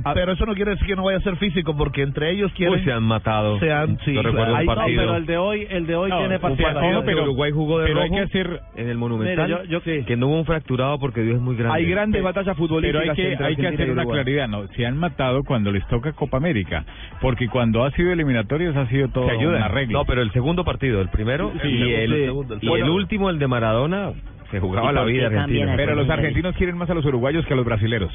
[0.14, 2.78] pero eso no quiere decir que no vaya a ser físico, porque entre ellos quieren...
[2.78, 3.58] Uy, se han matado.
[3.60, 5.02] Se han- sí, Yo recuerdo No, partido.
[5.02, 7.86] pero el de hoy, el de hoy No, tiene un partido, pero Uruguay jugó de
[7.88, 9.48] pero hay rojo que hacer- en el Monumental.
[9.48, 11.76] Mire, yo- yo- que no hubo un fracturado porque Dios es muy grande.
[11.78, 14.22] Hay grandes batallas Pero futbolísticas hay que, entre hay que Argentina hacer y una Uruguay.
[14.24, 14.66] claridad, ¿no?
[14.68, 16.84] Se han matado cuando les toca Copa América,
[17.20, 19.56] porque cuando ha sido eliminatorios ha sido todo Se ayudan.
[19.56, 19.92] una regla.
[19.98, 22.88] No, pero el segundo partido, el primero Sí, y, el el, segundo, el y el
[22.88, 24.12] último, el de Maradona,
[24.52, 25.74] se jugaba ¿Y la vida argentina.
[25.76, 28.12] Pero los argentinos quieren más a los uruguayos que a los brasileros.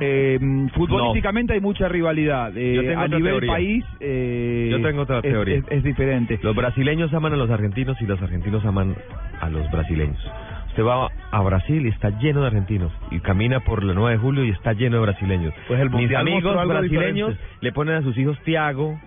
[0.00, 0.38] Eh,
[0.74, 2.52] futbolísticamente hay mucha rivalidad.
[2.56, 3.52] Eh, Yo tengo a otra nivel teoría.
[3.52, 5.56] país eh, Yo tengo otra teoría.
[5.58, 6.40] Es, es diferente.
[6.42, 8.96] Los brasileños aman a los argentinos y los argentinos aman
[9.40, 10.18] a los brasileños.
[10.68, 12.92] Usted va a Brasil y está lleno de argentinos.
[13.10, 15.52] Y camina por la 9 de julio y está lleno de brasileños.
[15.68, 17.56] Pues el Mis amigos brasileños diferente.
[17.60, 18.98] le ponen a sus hijos Tiago,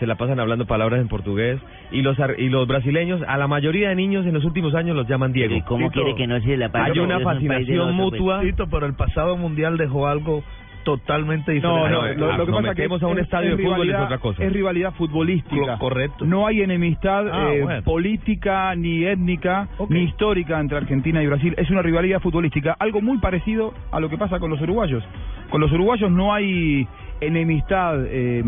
[0.00, 1.60] se la pasan hablando palabras en portugués.
[1.92, 4.96] Y los ar- y los brasileños, a la mayoría de niños en los últimos años
[4.96, 5.54] los llaman Diego.
[5.54, 6.90] ¿Y cómo quiere que no se la pase?
[6.90, 8.12] Hay una un fascinación otro, pues.
[8.20, 8.40] mutua.
[8.40, 10.42] Tito, pero el pasado mundial dejó algo
[10.82, 11.90] totalmente diferente.
[11.90, 13.62] No, no, no, lo, lo que pasa es que a un es- estadio es de
[13.62, 14.42] fútbol es rivalidad- otra cosa.
[14.44, 15.72] Es rivalidad futbolística.
[15.74, 16.24] Co- correcto.
[16.24, 17.82] No hay enemistad Ah, eh, bueno.
[17.82, 21.54] política, ni étnica, ni histórica entre Argentina y Brasil.
[21.58, 22.74] Es una rivalidad futbolística.
[22.78, 25.04] Algo muy parecido a lo que pasa con los uruguayos.
[25.50, 26.88] Con los uruguayos no hay
[27.20, 28.42] enemistad eh,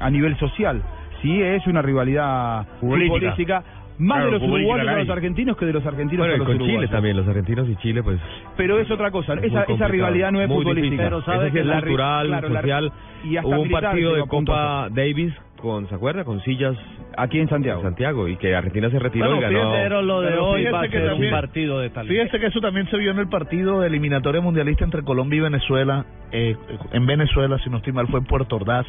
[0.00, 0.82] a nivel social.
[1.22, 3.14] Sí, es una rivalidad Futbolística.
[3.18, 3.62] futbolística.
[4.00, 5.06] Más Claro, de los uruguayos hay.
[5.06, 6.80] los argentinos que de los argentinos Bueno, con los con uruguayos.
[6.82, 8.20] Chile también, los argentinos y Chile, pues.
[8.56, 9.34] Pero es otra cosa.
[9.34, 11.02] Muy Esa, esa rivalidad no es muy futbolística.
[11.02, 11.04] difícil.
[11.04, 12.92] Pero sabe sí es la cultural, claro, la- social.
[13.24, 16.22] y hasta Hubo un partido de a punto Copa Davis con, ¿se acuerda?
[16.22, 16.76] Con sillas.
[17.16, 17.80] Aquí en Santiago.
[17.80, 19.72] En Santiago, y que Argentina se retiró Bueno, y ganó.
[19.72, 22.14] Pero lo de Pero hoy va a que ser un partido de talento.
[22.14, 25.40] Fíjese que eso también se vio en el partido de eliminatoria mundialista entre Colombia y
[25.40, 26.06] Venezuela.
[26.30, 26.54] eh,
[26.92, 28.86] en Venezuela, si no estoy mal, fue en Puerto Ordaz.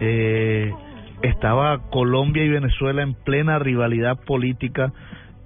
[0.00, 0.72] Eh,
[1.22, 4.92] estaba Colombia y Venezuela en plena rivalidad política.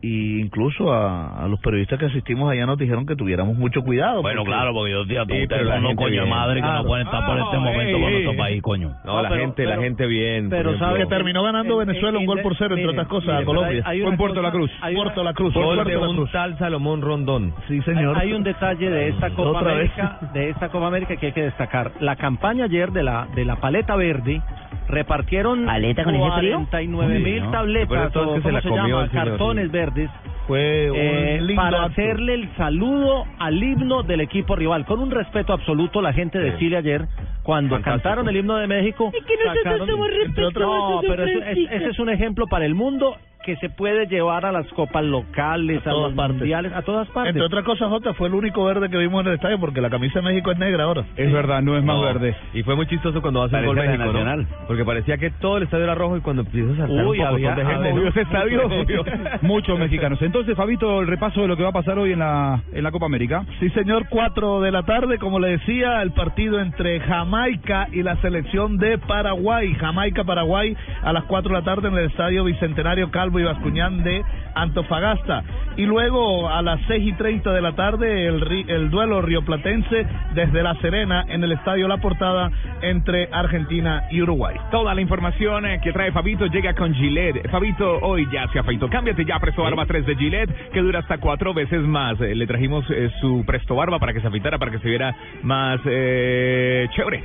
[0.02, 4.20] Y incluso a, a los periodistas que asistimos allá nos dijeron que tuviéramos mucho cuidado.
[4.22, 6.82] Bueno, porque- claro, porque yo, tío, Sí, pero ustedes son coño de madre que Claro.
[6.82, 8.90] no pueden estar por este Ah, momento ey, con nuestro país, coño.
[9.04, 10.48] No, la pero- gente, la gente bien.
[10.50, 13.28] pero sabe que terminó ganando En- Venezuela en- un gol por cero, entre otras cosas,
[13.30, 13.82] mire, a Colombia.
[13.86, 14.70] hay- hay Fue en Puerto La Cruz.
[14.82, 15.54] hay una- Puerto La Cruz.
[15.54, 16.30] Gol Puerto de La un Cruz.
[16.30, 17.54] tal Salomón Rondón.
[17.66, 18.16] Sí, señor.
[18.18, 19.58] Hay un detalle de esta Copa.
[19.60, 21.92] América, de esta Copa América que hay que destacar.
[22.00, 24.40] La campaña ayer de la de la paleta verde
[24.88, 26.56] repartieron ¿Paleta con ese frío?
[26.56, 27.50] 49 mil ¿no?
[27.50, 29.08] tabletas Pero entonces o se ¿cómo la se comió llama?
[29.12, 30.10] cartones verdes
[30.46, 31.92] Fue un eh, lindo para acto.
[31.92, 36.56] hacerle el saludo al himno del equipo rival con un respeto absoluto la gente de.
[36.58, 37.06] Chile ayer
[37.42, 38.02] cuando Fantástico.
[38.02, 41.22] cantaron el himno de México Es que nosotros sacaron- somos entre otras- no respetuosos, pero
[41.24, 41.74] eso- es- Francisco.
[41.74, 45.78] ese es un ejemplo para el mundo que se puede llevar a las copas locales
[45.86, 46.36] A a, todas los partes.
[46.38, 49.28] mundiales a todas partes Entre otras cosas, Jota, fue el único verde que vimos en
[49.28, 51.04] el estadio porque la camisa de México es negra ahora.
[51.16, 52.34] Es verdad, no es más No, verde.
[52.52, 54.12] Y fue muy chistoso cuando hace Parece gol México, ¿no?
[54.12, 54.46] Nacional.
[54.66, 57.24] Porque parecía que todo el estadio era rojo y cuando empieza a saltar Uy, un
[57.24, 58.08] poco había- de gente, había- ¿no?
[58.08, 58.60] ese estadio.
[59.42, 60.20] Muchos mexicanos.
[60.20, 62.90] Entonces, Fabito, el repaso de lo que va a pasar hoy en la, en la
[62.90, 63.44] Copa América.
[63.60, 68.16] Sí, señor, 4 de la tarde, como le decía, el partido entre Jamaica y la
[68.16, 69.74] selección de Paraguay.
[69.74, 74.24] Jamaica-Paraguay a las 4 de la tarde en el estadio Bicentenario Calvo y Bascuñán de
[74.56, 75.42] Antofagasta.
[75.76, 80.06] Y luego a las 6 y 30 de la tarde el, ri- el duelo rioplatense
[80.34, 84.56] desde La Serena en el estadio La Portada entre Argentina y Uruguay.
[84.70, 87.48] Toda la información eh, que trae Fabito llega con Gillette.
[87.50, 88.88] Fabito hoy ya se afeitó.
[88.88, 92.18] Cámbiate ya a Presto Barba 3 de Gillette, que dura hasta cuatro veces más.
[92.20, 95.14] Eh, le trajimos eh, su Presto Barba para que se afeitara, para que se viera
[95.42, 97.22] más eh, chévere.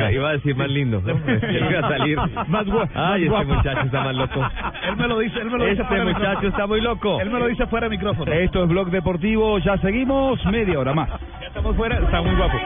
[0.00, 1.02] Iba, iba a decir más lindo.
[1.04, 1.12] ¿no?
[1.70, 2.18] iba a salir.
[2.48, 3.54] Más gua- Ay, más este guapo.
[3.54, 4.48] muchacho está más loco.
[4.88, 6.00] Él me lo dice, él me lo dice Este de
[6.38, 7.20] muchacho está muy loco.
[7.20, 8.32] Él me lo dice fuera de micrófono.
[8.32, 9.58] Esto es Blog Deportivo.
[9.58, 11.08] Ya seguimos media hora más.
[11.40, 12.56] Ya estamos fuera, está muy guapo.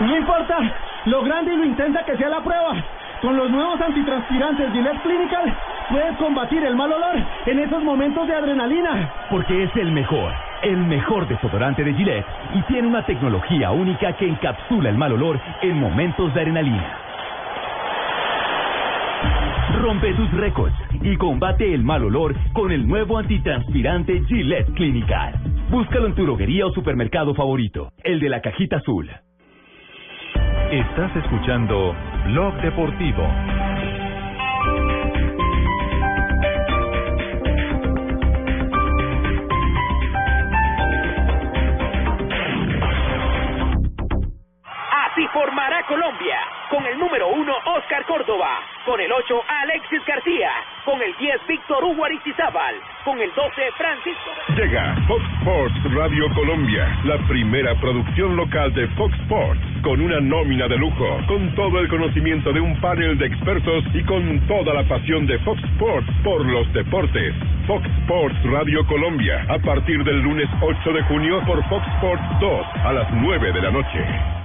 [0.00, 0.58] No importa
[1.06, 2.74] lo grande y lo intensa que sea la prueba.
[3.22, 5.56] Con los nuevos antitranspirantes Gillette Clinical
[5.88, 9.10] puedes combatir el mal olor en esos momentos de adrenalina.
[9.30, 14.28] Porque es el mejor, el mejor desodorante de Gillette y tiene una tecnología única que
[14.28, 17.05] encapsula el mal olor en momentos de adrenalina.
[19.76, 25.34] Rompe tus récords y combate el mal olor con el nuevo antitranspirante Gillette Clinical.
[25.70, 29.10] Búscalo en tu droguería o supermercado favorito, el de la cajita azul.
[30.70, 33.22] Estás escuchando Blog Deportivo.
[44.90, 46.55] Así formará Colombia.
[46.76, 48.60] Con el número 1, Oscar Córdoba.
[48.84, 50.50] Con el 8, Alexis García.
[50.84, 52.74] Con el 10, Víctor Hugo Aristizábal.
[53.02, 54.30] Con el 12, Francisco.
[54.54, 60.68] Llega Fox Sports Radio Colombia, la primera producción local de Fox Sports, con una nómina
[60.68, 64.86] de lujo, con todo el conocimiento de un panel de expertos y con toda la
[64.86, 67.34] pasión de Fox Sports por los deportes.
[67.66, 72.66] Fox Sports Radio Colombia, a partir del lunes 8 de junio por Fox Sports 2
[72.84, 74.35] a las 9 de la noche.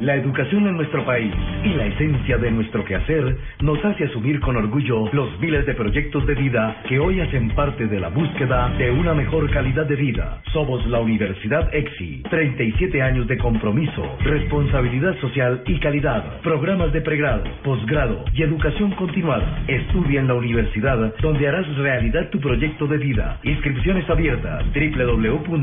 [0.00, 1.32] La educación en nuestro país
[1.64, 6.26] y la esencia de nuestro quehacer nos hace asumir con orgullo los miles de proyectos
[6.26, 10.42] de vida que hoy hacen parte de la búsqueda de una mejor calidad de vida.
[10.52, 17.44] Somos la Universidad EXI, 37 años de compromiso, responsabilidad social y calidad, programas de pregrado,
[17.64, 19.64] posgrado y educación continuada.
[19.66, 23.40] Estudia en la universidad donde harás realidad tu proyecto de vida.
[23.44, 25.62] Inscripciones abiertas www.exi.edu.co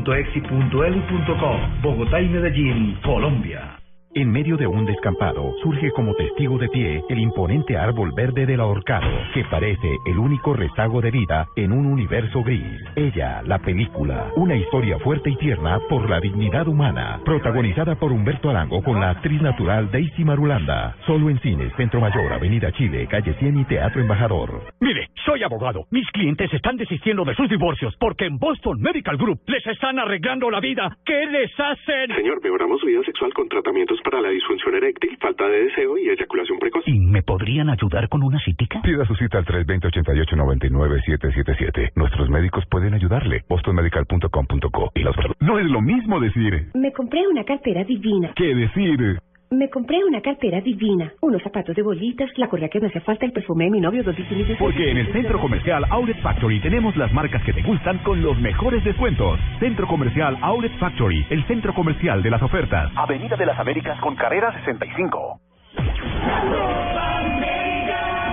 [1.82, 3.83] Bogotá y Medellín, Colombia.
[4.16, 8.60] En medio de un descampado surge como testigo de pie el imponente árbol verde del
[8.60, 12.80] ahorcado, que parece el único rezago de vida en un universo gris.
[12.94, 18.50] Ella, la película, una historia fuerte y tierna por la dignidad humana, protagonizada por Humberto
[18.50, 20.94] Arango con la actriz natural Daisy Marulanda.
[21.06, 24.62] Solo en cines, Centro Mayor, Avenida Chile, Calle 100 y Teatro Embajador.
[24.78, 25.86] Mire, soy abogado.
[25.90, 30.52] Mis clientes están desistiendo de sus divorcios porque en Boston Medical Group les están arreglando
[30.52, 30.98] la vida.
[31.04, 32.14] ¿Qué les hacen?
[32.14, 36.08] Señor, mejoramos su vida sexual con tratamientos para la disfunción eréctil, falta de deseo y
[36.10, 36.84] eyaculación precoz.
[36.86, 38.80] ¿Y me podrían ayudar con una citica?
[38.82, 41.90] Pida su cita al 320-88-99-777.
[41.96, 43.42] Nuestros médicos pueden ayudarle.
[43.48, 45.16] bostonmedical.com.co y los...
[45.40, 48.32] No es lo mismo decir Me compré una cartera divina.
[48.36, 49.18] que decir
[49.54, 51.12] Me compré una cartera divina.
[51.20, 54.02] Unos zapatos de bolitas, la correa que me hace falta, el perfume de mi novio,
[54.02, 57.98] dos bikini Porque en el Centro Comercial Outlet Factory tenemos las marcas que te gustan
[57.98, 59.38] con los mejores descuentos.
[59.60, 62.90] Centro Comercial Outlet Factory, el centro comercial de las ofertas.
[62.96, 65.40] Avenida de las Américas con carrera 65.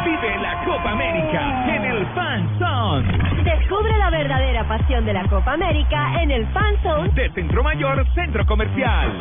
[0.03, 1.60] Vive la Copa América
[2.01, 7.09] el Fan Zone Descubre la verdadera pasión de la Copa América en el Fan Zone
[7.09, 9.11] de Centro Mayor Centro Comercial.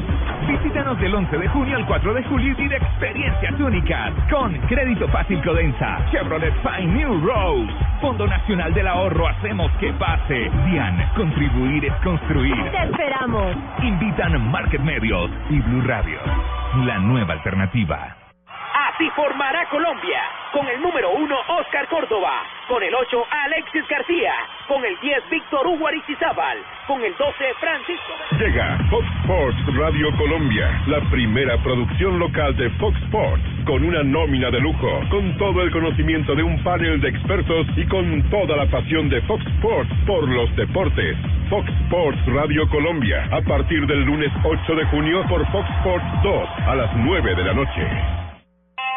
[0.48, 5.08] Visítanos del 11 de junio al 4 de julio y vive experiencias únicas con Crédito
[5.08, 11.84] Fácil Codensa, Chevrolet Fine New Rose, Fondo Nacional del Ahorro Hacemos que pase, DIAN, contribuir
[11.84, 12.54] es construir.
[12.70, 13.56] Te esperamos.
[13.82, 16.18] Invitan Market Medios y Blue Radio,
[16.84, 18.19] la nueva alternativa.
[18.72, 20.22] Así formará Colombia.
[20.52, 22.44] Con el número 1, Oscar Córdoba.
[22.68, 24.32] Con el 8, Alexis García.
[24.68, 26.58] Con el 10, Víctor Hugo Aristizábal.
[26.86, 28.12] Con el 12, Francisco.
[28.38, 34.50] Llega Fox Sports Radio Colombia, la primera producción local de Fox Sports, con una nómina
[34.50, 38.66] de lujo, con todo el conocimiento de un panel de expertos y con toda la
[38.66, 41.16] pasión de Fox Sports por los deportes.
[41.48, 46.48] Fox Sports Radio Colombia, a partir del lunes 8 de junio por Fox Sports 2
[46.68, 48.29] a las 9 de la noche.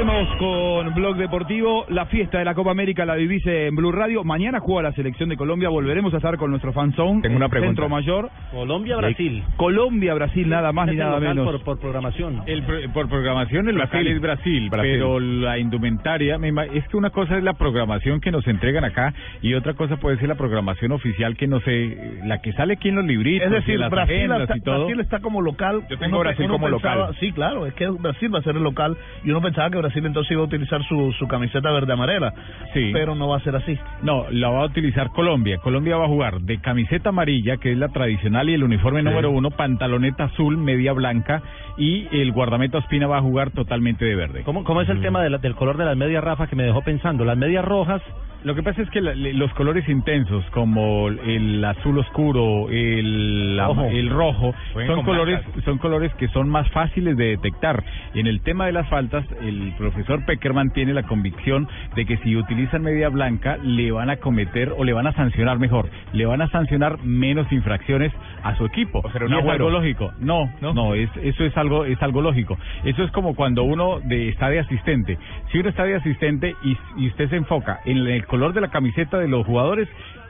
[0.00, 1.84] Volvemos con Blog Deportivo.
[1.88, 4.22] La fiesta de la Copa América la vivís en Blue Radio.
[4.22, 5.70] Mañana juega la selección de Colombia.
[5.70, 7.20] Volveremos a estar con nuestro fan zone.
[7.22, 7.70] Tengo una pregunta.
[7.82, 8.30] Centro Mayor.
[8.52, 9.42] Colombia-Brasil.
[9.56, 11.44] Colombia-Brasil, nada más ni nada menos.
[11.44, 12.42] Por, por programación.
[12.46, 14.12] El pro- por programación el local Brasil.
[14.12, 14.90] es Brasil, Brasil.
[14.92, 16.38] pero la indumentaria,
[16.72, 20.16] es que una cosa es la programación que nos entregan acá y otra cosa puede
[20.18, 23.52] ser la programación oficial que no sé, la que sale aquí en los libritos, Es
[23.52, 24.84] decir, las Brasil está, y todo.
[24.84, 25.82] Brasil está como local.
[25.90, 27.16] Yo tengo Uno- Brasil uno como pensaba- local.
[27.18, 29.87] Sí, claro, es que Brasil va a ser el local y uno pensaba que Brasil
[29.96, 32.32] entonces iba a utilizar su, su camiseta verde-amarela.
[32.74, 32.90] Sí.
[32.92, 33.78] Pero no va a ser así.
[34.02, 35.58] No, la va a utilizar Colombia.
[35.58, 39.30] Colombia va a jugar de camiseta amarilla, que es la tradicional y el uniforme número
[39.30, 41.42] uno, pantaloneta azul, media blanca
[41.76, 44.42] y el guardameta Ospina va a jugar totalmente de verde.
[44.44, 46.64] ¿Cómo, cómo es el tema de la- del color de las medias, Rafa, que me
[46.64, 47.24] dejó pensando?
[47.24, 48.02] Las medias rojas
[48.44, 53.56] Lo que pasa es que la- los colores intensos, como el azul oscuro, el,
[53.90, 54.54] el rojo,
[54.86, 57.82] son colores, son colores que son más fáciles de detectar.
[58.14, 62.36] En el tema de las faltas, el profesor Peckerman tiene la convicción de que si
[62.36, 66.40] utilizan media blanca, le van a cometer o le van a sancionar mejor, le van
[66.40, 68.12] a sancionar menos infracciones
[68.44, 69.02] a su equipo.
[69.26, 70.12] Y un es algo lógico.
[70.20, 72.56] No, no, es, eso es algo, es algo lógico.
[72.84, 75.18] Eso es como cuando uno de, está de asistente.
[75.50, 78.68] Si uno está de asistente y, y usted se enfoca en el color de la
[78.68, 79.88] camiseta de los jugadores,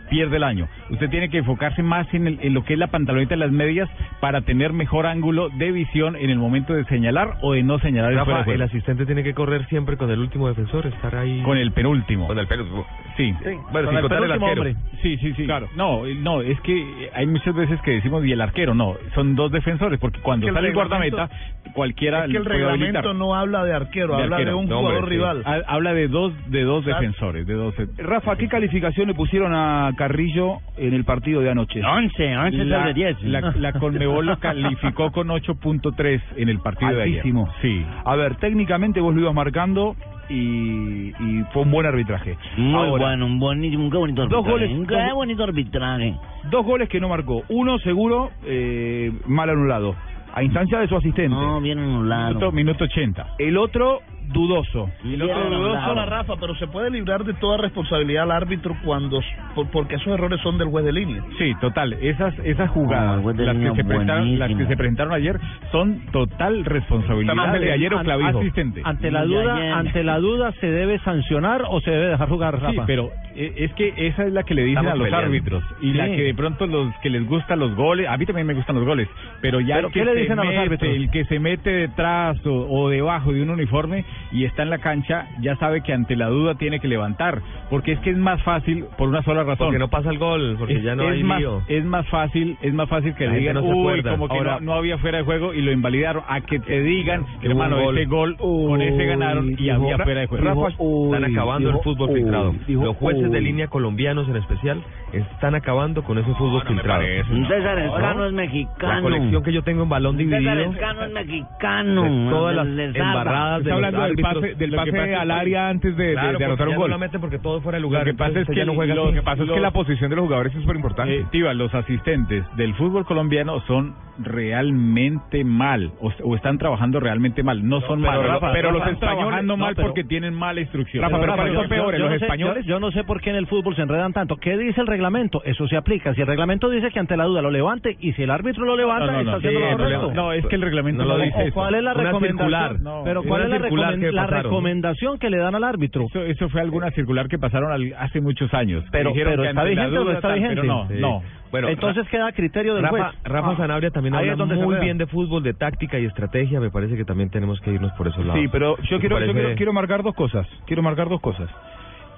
[0.08, 0.68] pierde el año.
[0.88, 3.50] Usted tiene que enfocarse más en, el- en lo que es la pantaloneta de las
[3.52, 7.78] medias para tener mejor ángulo de visión en el momento de señalar o de no
[7.80, 8.64] señalar el Rafa, el juego.
[8.64, 11.42] asistente tiene que correr siempre con el último defensor, estar ahí.
[11.42, 12.26] Con el penúltimo.
[12.26, 12.86] Con el penúltimo.
[13.18, 13.34] Sí.
[13.72, 14.64] Bueno, sin contar el arquero.
[15.02, 15.44] Sí, sí, sí.
[15.44, 15.68] Claro.
[15.76, 19.34] No, eh, no, es que hay muchas veces que decimos y el arquero, no, son
[19.34, 21.28] dos defensores, porque cuando Es que el sale el guardameta,
[21.74, 23.02] cualquiera Es que el puede habilitar.
[23.04, 24.52] reglamento no habla de arquero, De habla arquero.
[24.56, 25.42] de un No, jugador hombre, rival.
[25.44, 27.74] Ha- Habla de dos, de dos defensores, de dos.
[27.98, 31.82] Rafa, ¿qué calificación le pusieron a Carrillo en el partido de anoche?
[31.84, 33.22] 11, 11 la, sobre 10.
[33.24, 37.44] La, la Conmebol lo calificó con 8.3 en el partido Altísimo.
[37.44, 37.82] de ayer.
[37.82, 37.86] Sí.
[38.04, 39.96] A ver, técnicamente vos lo ibas marcando
[40.28, 42.36] y, y fue un buen arbitraje.
[42.56, 44.50] Muy Ahora, bueno, un bonito, un qué bonito Dos arbitraje.
[44.50, 46.14] goles, Un qué dos- bonito arbitraje.
[46.50, 47.42] Dos goles que no marcó.
[47.48, 49.94] Uno seguro eh, mal anulado.
[50.34, 51.28] A instancia de su asistente.
[51.30, 52.28] No, bien anulado.
[52.28, 53.26] Minuto, minuto 80.
[53.38, 54.00] El otro
[54.32, 54.90] dudoso.
[55.04, 59.20] El otro dudoso la Rafa, pero se puede librar de toda responsabilidad al árbitro cuando
[59.54, 61.22] por- porque esos errores son del juez de línea.
[61.38, 61.94] Sí, total.
[61.94, 65.38] Esas esas jugadas, de las que, se presentaron, las que se presentaron ayer,
[65.72, 68.38] son total responsabilidad de ayer o clavijo.
[68.40, 68.82] asistente.
[68.84, 72.70] Ante la duda, ante la duda, ¿se debe sancionar o se debe dejar jugar, Rafa?
[72.72, 75.26] Sí, pero eh, es que esa es la que le dicen Estamos a los peleando.
[75.26, 78.46] árbitros y la que de pronto los que les gustan los goles, a mí también
[78.46, 79.08] me gustan los goles,
[79.40, 80.90] pero ya ¿Pero el que qué le se dicen a los mete, árbitros?
[80.94, 84.78] el que se mete detrás o, o debajo de un uniforme y está en la
[84.78, 87.40] cancha, ya sabe que ante la duda tiene que levantar,
[87.70, 89.68] porque es que es más fácil por una sola razón.
[89.68, 91.62] Porque no pasa el gol, porque es, ya no es hay más, lío.
[91.68, 94.10] Es más fácil, es más fácil que La le digan, no se uy, acuerda".
[94.12, 96.80] como que Ahora- no, no había fuera de juego y lo invalidaron, a que te
[96.80, 97.96] digan, Que hermano, gol.
[97.98, 100.44] ese gol, con ese ganaron y había fuera de juego.
[100.44, 102.54] Rafa, están acabando el fútbol filtrado.
[102.68, 103.44] Los jueces de uy.
[103.44, 107.02] línea colombianos en especial están acabando con ese fútbol filtrado.
[107.48, 108.26] César Escano ¿No?
[108.26, 108.94] es mexicano.
[108.94, 110.40] La colección que yo tengo en balón dividido.
[110.40, 112.02] César Escano es mexicano.
[112.02, 113.72] de todas las embarradas de
[114.16, 116.68] del pase, del Lo que pase pasa es al que- área antes de, Claro, anotar
[116.68, 116.90] un gol.
[116.90, 118.06] no porque todo fuera de lugar.
[118.06, 119.14] Lo que pasa es que ya no juega lo así.
[119.14, 121.16] que pasa es que la posición de los jugadores es súper importante.
[121.32, 123.94] Eh, los asistentes del fútbol colombiano son
[124.42, 127.66] realmente mal o, o están trabajando realmente mal.
[127.66, 130.04] No son pero malos, Rafa, pero los Rafa, están españoles- trabajando no, mal pero- porque
[130.04, 131.02] tienen mala instrucción.
[131.02, 131.98] Rafa, pero ¿cuáles yo- son peores?
[132.00, 132.64] yo ¿Los no sé- españoles?
[132.66, 134.36] Yo, yo no sé por qué en el fútbol se enredan tanto.
[134.36, 135.42] ¿Qué dice el reglamento?
[135.44, 136.14] Eso se aplica.
[136.14, 138.76] Si el reglamento dice que ante la duda lo levante y si el árbitro lo
[138.76, 140.12] levanta, No, no, no, está haciendo sí, lo correcto.
[140.14, 141.52] no, es que el reglamento no O- dice.
[141.52, 142.38] ¿Cuál es la recomendación?
[142.38, 142.80] circular.
[142.80, 144.42] No, pero ¿cuál es la, circular que la pasaron.
[144.44, 146.06] recomendación que le dan al árbitro?
[146.06, 148.84] Eso, eso fue alguna circular que pasaron al- hace muchos años.
[148.90, 150.60] Pero, ¿está vigente o no duda está tal, vigente?
[150.60, 150.94] Pero no, Sí.
[150.98, 151.22] no.
[151.50, 153.06] Bueno, Entonces queda a criterio del Rafa, juez.
[153.24, 155.98] Rafa Ah, Sanabria también ahí habla es donde se muy bien de fútbol, de táctica
[155.98, 156.60] y estrategia.
[156.60, 158.38] Me parece que también tenemos que irnos por esos lados.
[158.42, 160.46] Sí, pero yo ¿Te quiero, yo quiero, quiero marcar dos cosas.
[160.66, 161.48] Quiero marcar dos cosas.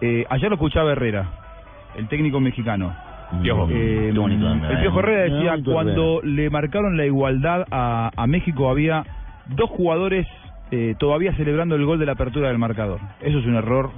[0.01, 1.29] Eh, ayer lo escuchaba Herrera,
[1.97, 2.93] el técnico mexicano.
[3.43, 3.69] Piojo.
[3.71, 4.15] Eh, el.
[4.81, 9.05] Piojo Herrera decía, cuando le marcaron la igualdad a, a México había
[9.55, 10.27] dos jugadores
[10.71, 13.01] eh, todavía celebrando el gol de la apertura del marcador.
[13.21, 13.91] Eso es un error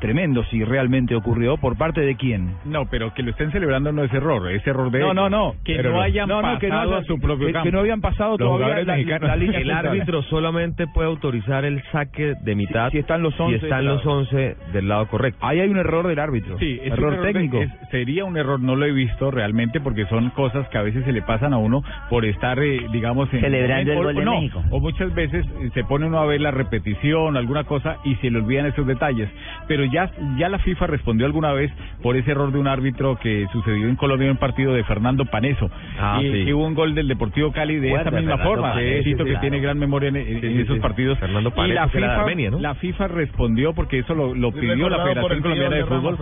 [0.00, 1.56] tremendo si realmente ocurrió.
[1.56, 2.54] ¿Por parte de quién?
[2.64, 5.14] No, pero que lo estén celebrando no es error, es error de No, ellos.
[5.16, 5.54] no, no.
[5.64, 7.64] Que Pero no hayan No, no, que no pasado hayan- a su propio que- campo.
[7.66, 9.86] que no habían pasado Los todavía la- la- línea El central.
[9.88, 14.04] árbitro solamente puede autorizar el saque de mitad si están los 11 si están los
[14.04, 14.18] lado.
[14.18, 15.38] 11 del lado correcto.
[15.46, 16.58] Ahí hay un error del árbitro.
[16.58, 17.62] Sí, es error un de- técnico.
[17.62, 21.04] es- sería un error, no lo he visto realmente porque son cosas que a veces
[21.04, 24.20] se le pasan a uno por estar, eh, digamos, en Celebrando el o- gol de
[24.20, 24.62] o no, México.
[24.70, 28.30] O muchas veces eh, se pone uno a ver la repetición, alguna cosa y se
[28.30, 29.28] le olvidan esos detalles.
[29.68, 31.70] Pero ya, ya la FIFA respondió alguna vez
[32.02, 35.24] por ese error de un árbitro que sucedió en Colombia en un partido de Fernando
[35.26, 35.70] Paneso.
[35.98, 36.38] Ah, y, sí.
[36.48, 38.72] y hubo un gol del Deportivo Cali de esa misma Fernando forma.
[38.74, 39.40] Paneso, sí, que claro.
[39.40, 41.18] tiene gran memoria en, en- Sí, en sí, esos partidos.
[41.18, 42.60] Fernando y Paneso, la era de FIFA, Armenia, ¿no?
[42.60, 46.18] la FIFA respondió porque eso lo, pidió la Federación Colombiana de Fútbol.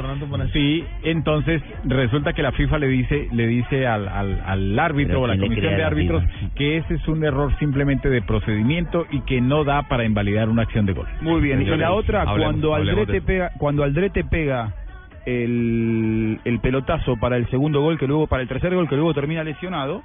[0.53, 5.21] Sí, entonces resulta que la FIFA le dice le dice al, al, al árbitro Pero
[5.23, 8.09] o a la ¿quién le comisión de la árbitros que ese es un error simplemente
[8.09, 11.07] de procedimiento y que no da para invalidar una acción de gol.
[11.21, 14.75] Muy bien, y la otra, hablemos- cuando Aldrete pega, cuando Aldrete pega
[15.27, 19.15] el, el pelotazo para el segundo gol que luego para el tercer gol que luego
[19.15, 20.03] termina lesionado,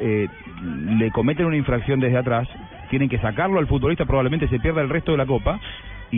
[0.00, 0.28] eh,
[0.62, 2.48] le cometen una infracción desde atrás,
[2.90, 5.60] tienen que sacarlo al futbolista, probablemente se pierda el resto de la copa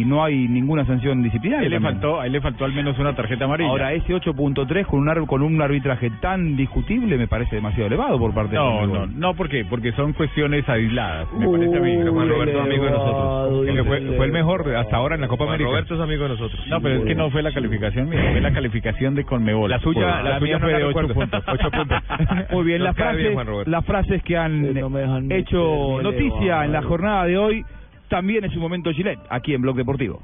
[0.00, 1.64] y no hay ninguna sanción disciplinaria.
[1.64, 3.70] Ahí le faltó, ahí le faltó al menos una tarjeta amarilla.
[3.70, 8.18] Ahora ese 8.3 con un ar- con un arbitraje tan discutible me parece demasiado elevado
[8.18, 9.64] por parte de no, no, no, ¿por qué?
[9.64, 11.96] Porque son cuestiones aisladas, me parece a mí.
[12.10, 13.64] Juan Roberto es amigo de nosotros.
[13.66, 15.70] Porque fue, fue el mejor hasta ahora en la Copa Juan América.
[15.70, 16.60] Roberto es amigo de nosotros.
[16.68, 19.70] No, pero es que no fue la calificación mía, fue la calificación de Conmebol.
[19.70, 21.14] La suya- la suya no fue de 8 recuerdo.
[21.14, 21.44] puntos.
[21.48, 21.98] ocho puntos.
[22.52, 27.24] Muy bien, las bien, frases, las frases que han no hecho noticia en la jornada
[27.24, 27.64] de hoy,
[28.08, 30.20] también es un momento Gillette, aquí en Blog Deportivo.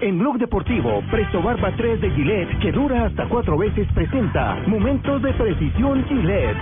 [0.00, 5.20] En Blog Deportivo, Presto Barba 3 de Gillette, que dura hasta cuatro veces, presenta Momentos
[5.22, 6.56] de Precisión Gillette.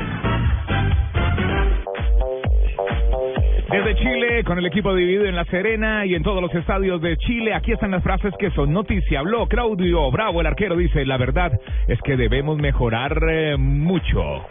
[3.71, 7.17] Desde Chile, con el equipo dividido en La Serena y en todos los estadios de
[7.19, 9.21] Chile, aquí están las frases que son noticia.
[9.21, 11.53] Habló Claudio Bravo, el arquero, dice, la verdad
[11.89, 14.47] es que debemos mejorar eh, mucho.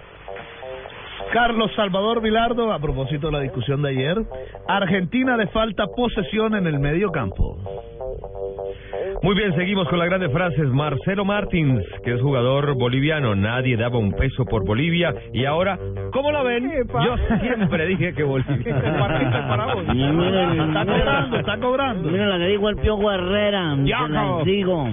[1.34, 4.18] Carlos Salvador Vilardo, a propósito de la discusión de ayer,
[4.68, 7.58] Argentina le falta posesión en el medio campo.
[9.22, 10.68] Muy bien, seguimos con las grandes frases.
[10.68, 15.80] Marcelo Martins, que es jugador boliviano, nadie daba un peso por Bolivia y ahora,
[16.12, 16.70] ¿cómo la ven?
[16.88, 18.56] Yo siempre dije que Bolivia.
[20.66, 22.10] Está cobrando, está cobrando.
[22.10, 23.76] Miren la que dijo el Piojo Herrera.
[23.84, 24.08] Ya,
[24.44, 24.90] digo.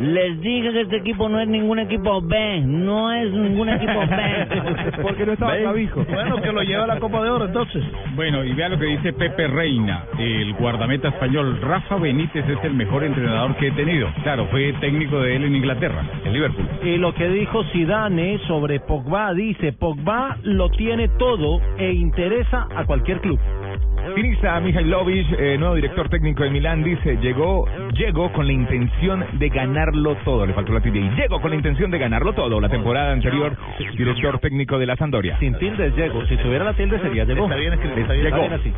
[0.00, 2.60] Les dije que este equipo no es ningún equipo B.
[2.64, 4.92] No es ningún equipo B.
[5.02, 5.56] Porque no estaba.
[5.56, 6.04] Clavijo.
[6.08, 7.82] Bueno, que lo lleva a la Copa de Oro entonces.
[8.14, 11.58] Bueno, y vea lo que dice Pepe Reina, el guardameta español.
[11.60, 14.08] Rafa Benítez es el mejor entrenador que he tenido.
[14.22, 16.68] Claro, fue técnico de él en Inglaterra, en Liverpool.
[16.82, 22.84] Y lo que dijo Zidane sobre Pogba, dice, Pogba lo tiene todo e interesa a
[22.84, 23.38] cualquier club.
[24.14, 29.48] Sinisa Mihailovic, eh, nuevo director técnico de Milán, dice, llegó, llegó con la intención de
[29.48, 30.46] ganarlo todo.
[30.46, 31.00] Le faltó la tilde.
[31.00, 32.60] Y llegó con la intención de ganarlo todo.
[32.60, 33.56] La temporada anterior,
[33.96, 35.38] director técnico de la Sampdoria.
[35.38, 36.24] Sin tilde llegó.
[36.26, 37.44] Si tuviera la tilde sería llegó.
[37.44, 38.36] Está bien escrito, está bien, Llegó.
[38.36, 38.72] está bien así.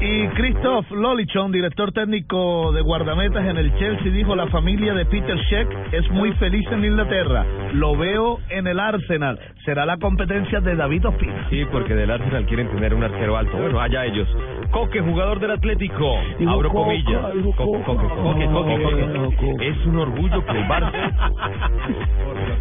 [0.00, 5.36] Y Christoph Lolichon, director técnico de guardametas en el Chelsea, dijo la familia de Peter
[5.36, 7.46] Sheck es muy feliz en Inglaterra.
[7.72, 9.38] Lo veo en el Arsenal.
[9.64, 11.46] Será la competencia de David Ospina.
[11.48, 13.56] Sí, porque del Arsenal quieren tener un arquero alto.
[13.56, 14.28] Bueno, allá ellos.
[14.70, 16.18] Coque, jugador del Atlético.
[16.38, 17.22] Dijo Abro Coca, comillas.
[17.56, 19.68] Coque, Coque, Coque, Coque, Coque.
[19.68, 20.92] Es un orgullo que el Barça...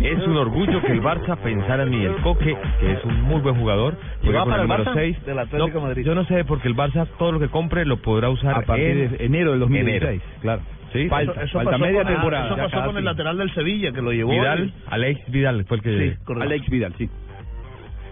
[0.02, 2.04] Es un orgullo que el Barça pensara en mí.
[2.06, 4.78] El Coque, que es un muy buen jugador, ¿Y juega va con para el el
[4.78, 5.16] número Barça?
[5.18, 5.26] 6.
[5.26, 6.06] Del Atlético de Madrid.
[6.06, 8.86] Yo no sé, porque el Barça todo lo que compre lo podrá usar A partir
[8.86, 10.22] en de enero del 2016, enero.
[10.42, 10.62] claro.
[10.92, 12.46] Sí, Falta, Eso, eso falta pasó media con, temporada.
[12.46, 14.32] Eso pasó con el lateral del Sevilla que lo llevó.
[14.32, 15.90] Vidal, y- Alex Vidal fue el que...
[15.98, 16.44] Sí, correcto.
[16.50, 17.10] Alex Vidal, sí.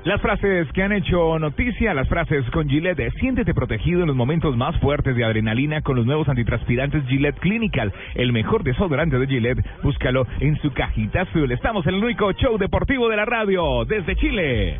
[0.04, 3.12] Las frases que han hecho noticia, las frases con Gillette.
[3.20, 7.94] Siéntete protegido en los momentos más fuertes de adrenalina con los nuevos antitranspirantes Gillette Clinical.
[8.16, 9.64] El mejor desodorante de Gillette.
[9.84, 11.52] Búscalo en su cajita azul.
[11.52, 14.80] Estamos en el único show deportivo de la radio desde Chile.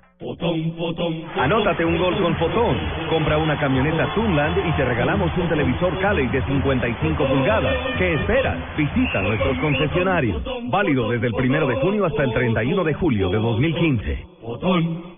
[1.35, 2.77] Anótate un gol con Fotón.
[3.09, 7.75] Compra una camioneta Tunland y te regalamos un televisor Cali de 55 pulgadas.
[7.97, 8.57] ¿Qué esperas?
[8.77, 10.43] Visita nuestros concesionarios.
[10.69, 14.27] Válido desde el primero de junio hasta el 31 de julio de 2015.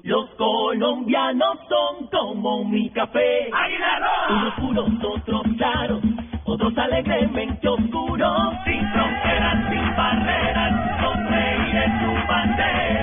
[0.04, 3.50] Los colombianos son como mi café.
[4.30, 6.02] Unos puros, otros claros,
[6.46, 8.54] otros alegremente oscuros.
[8.64, 13.03] Sin fronteras, sin barreras, con reír en su bandera.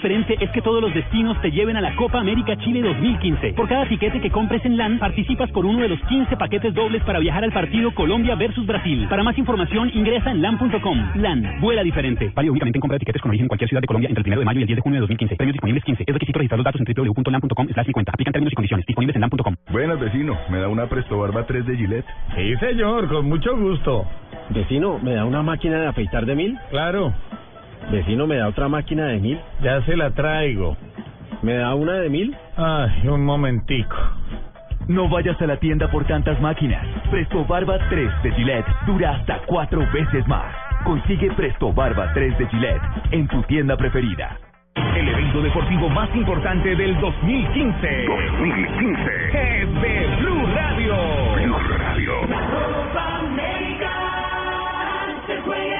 [0.00, 3.52] Diferente es que todos los destinos te lleven a la Copa América Chile 2015.
[3.52, 7.02] Por cada tiquete que compres en LAN, participas por uno de los 15 paquetes dobles
[7.04, 9.06] para viajar al partido Colombia versus Brasil.
[9.10, 10.98] Para más información, ingresa en LAN.com.
[11.16, 12.32] LAN, vuela diferente.
[12.34, 14.28] Válido únicamente en compra de tiquetes con origen en cualquier ciudad de Colombia entre el
[14.32, 15.36] 1 de mayo y el 10 de junio de 2015.
[15.36, 16.04] Premios disponibles 15.
[16.06, 18.12] Es requisito registrar los datos en www.lan.com slash 50.
[18.14, 18.86] Aplican términos y condiciones.
[18.86, 19.54] Disponibles en LAN.com.
[19.70, 20.38] Buenas, vecino.
[20.48, 22.06] ¿Me da una Presto Barba 3 de Gillette?
[22.34, 24.06] Sí, señor, con mucho gusto.
[24.48, 26.58] Vecino, ¿me da una máquina de afeitar de mil?
[26.70, 27.12] Claro,
[27.90, 29.40] Vecino, ¿me da otra máquina de mil?
[29.62, 30.76] ya se la traigo.
[31.42, 32.36] ¿Me da una de mil?
[32.56, 33.96] Ay, un momentico.
[34.88, 36.84] No vayas a la tienda por tantas máquinas.
[37.10, 40.52] Presto Barba 3 de Gillette dura hasta cuatro veces más.
[40.84, 44.36] Consigue Presto Barba 3 de Gillette en tu tienda preferida.
[44.96, 48.06] El evento deportivo más importante del 2015.
[48.06, 49.02] 2015.
[49.32, 50.94] Es de Blue Radio.
[51.36, 52.12] Blue Radio.
[52.22, 53.92] Copa América
[55.26, 55.79] se juega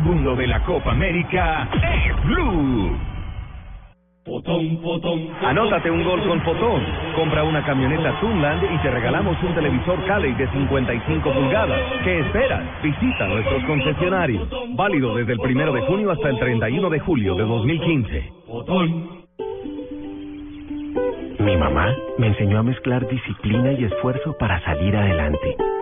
[0.01, 2.97] segundo de la Copa América es Blue.
[5.43, 6.83] Anótate un gol con Fotón.
[7.15, 11.79] Compra una camioneta Tunland y te regalamos un televisor Cali de 55 pulgadas.
[12.03, 12.63] ¿Qué esperas?
[12.81, 14.47] Visita nuestros concesionarios.
[14.75, 18.31] Válido desde el primero de junio hasta el 31 de julio de 2015.
[21.39, 25.55] Mi mamá me enseñó a mezclar disciplina y esfuerzo para salir adelante,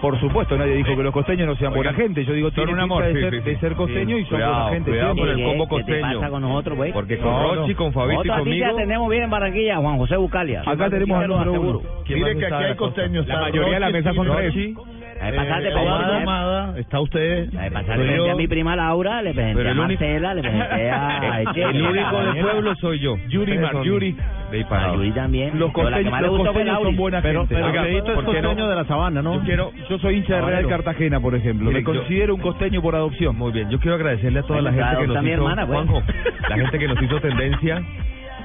[0.00, 2.24] Por supuesto, nadie dijo que los costeños no sean buena gente.
[2.24, 3.50] Yo digo, tienen un amor, de sí, ser, sí, sí.
[3.50, 4.90] de ser costeño y son Cuidado, buena gente.
[4.90, 6.20] cuidado con el combo ¿Qué te costeño.
[6.20, 6.92] pasa con nosotros, güey?
[6.92, 8.76] Porque con No, Rochi, con Fabito y Nosotros conmigo...
[8.76, 10.62] tenemos bien en Barranquilla, Juan José Bucalia.
[10.66, 11.80] Acá tenemos al número uno.
[12.04, 13.26] ¿Quién Mire más que aquí hay costeños.
[13.26, 14.86] La mayoría de la mesa son Rochi, tres.
[15.20, 17.52] La eh, Amada, a- Amada, está usted.
[17.52, 21.42] la le presenté a mi prima Laura, le presenté a Marcela, le presenté a...
[21.56, 23.16] El único del pueblo soy yo.
[23.28, 24.12] Yuri son Marjuri.
[24.50, 24.96] De ahí A parados.
[24.98, 25.58] Yuri también.
[25.58, 27.54] Los costeños, los son buena Pero, gente.
[27.54, 28.48] pero Cheito es ¿por qué no?
[28.48, 29.34] costeño de la sabana, ¿no?
[29.34, 30.68] Yo quiero, yo soy hincha de Real.
[30.68, 31.68] Cartagena, por ejemplo.
[31.70, 33.36] Mire, Me yo- considero un costeño por adopción.
[33.36, 35.66] Muy bien, yo quiero agradecerle a toda la gente que nos hizo, pues.
[35.66, 36.02] Juanjo,
[36.48, 37.82] la gente que nos hizo tendencia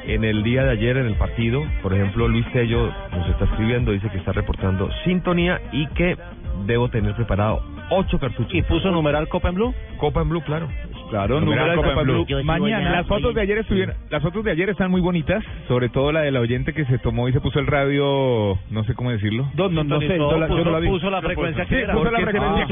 [0.07, 1.63] en el día de ayer en el partido.
[1.83, 6.17] Por ejemplo, Luis Tello nos está escribiendo, dice que está reportando sintonía y que
[6.65, 8.53] debo tener preparado ocho cartuchos.
[8.53, 9.73] ¿Y puso numeral Copa en Blue?
[9.97, 10.67] Copa en Blue, claro.
[11.09, 12.43] Claro, Numeral numeral Copa Copa en Blue.
[12.45, 12.91] Mañana.
[12.91, 16.21] Las fotos de ayer estuvieron, las fotos de ayer están muy bonitas, sobre todo la
[16.21, 19.49] del oyente que se tomó y se puso el radio, no sé cómo decirlo.
[19.55, 20.87] No, no, no sé, yo, la, yo no puso- la vi.
[20.87, 21.93] puso la frecuencia que Sí, era.
[21.93, 22.67] puso la ¿Por qué se frecuencia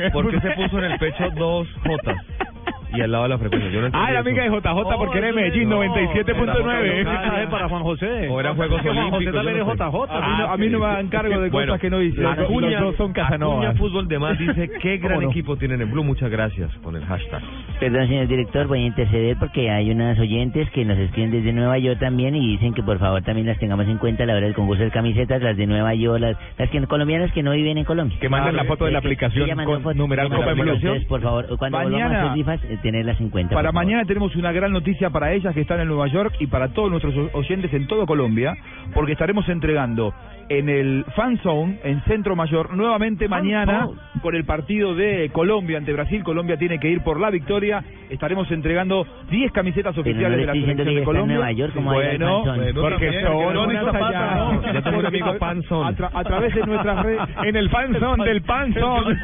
[0.00, 2.16] que- ¿Por qué se puso en el pecho dos Jotas
[2.94, 3.70] y al lado de la frecuencia?
[3.70, 4.50] Yo no Ah, la amiga de.
[4.50, 7.04] JJ porque era de Medellín, no, 97.9.
[7.04, 8.28] Mensaje para Juan José.
[8.34, 9.74] O eran Juegos que Juan José Olímpicos, también es.
[9.74, 10.10] JJ.
[10.10, 12.24] A mí no, a mí no me hagan cargo de Bueno, cosas que no hice.
[12.26, 13.78] Acuña, los dos son Acuña Casanovas.
[13.78, 16.04] Fútbol de Más dice, qué gran equipo tienen en Blue.
[16.04, 17.42] Muchas gracias con el hashtag.
[17.80, 21.78] Perdón, señor director, voy a interceder porque hay unas oyentes que nos escriben desde Nueva
[21.78, 24.46] York también y dicen que por favor también las tengamos en cuenta a la hora
[24.46, 27.78] del concurso de camisetas, las de Nueva York, las, las que, colombianas que no viven
[27.78, 28.16] en Colombia.
[28.20, 30.52] Que manden la foto de la que- que aplicación con foto, numeral Copa.
[30.52, 33.54] Entonces, por favor, cuando volvamos a Mañana- hacer rifas, eh, tenerlas en cuenta.
[33.54, 36.68] Para mañana tenemos una gran noticia para ellas que están en Nueva York y para
[36.68, 38.54] todos nuestros oyentes en todo Colombia,
[38.92, 40.14] porque estaremos entregando
[40.48, 43.88] en el Fan Zone, en Centro Mayor, nuevamente mañana
[44.22, 46.22] con el partido de Colombia ante Brasil.
[46.22, 47.82] Colombia tiene que ir por la victoria.
[48.10, 51.36] Estaremos entregando 10 camisetas oficiales le de la selección de Colombia.
[51.36, 52.74] Nueva York, ¿cómo va a ir al bueno, Zone?
[52.74, 54.34] porque son unas Zapata.
[54.36, 54.72] ¿no?
[54.72, 55.86] Yo tengo un amigo Panzón.
[55.86, 59.16] A, tra- a través de nuestras redes, en el Fan Zone del Pan Zone.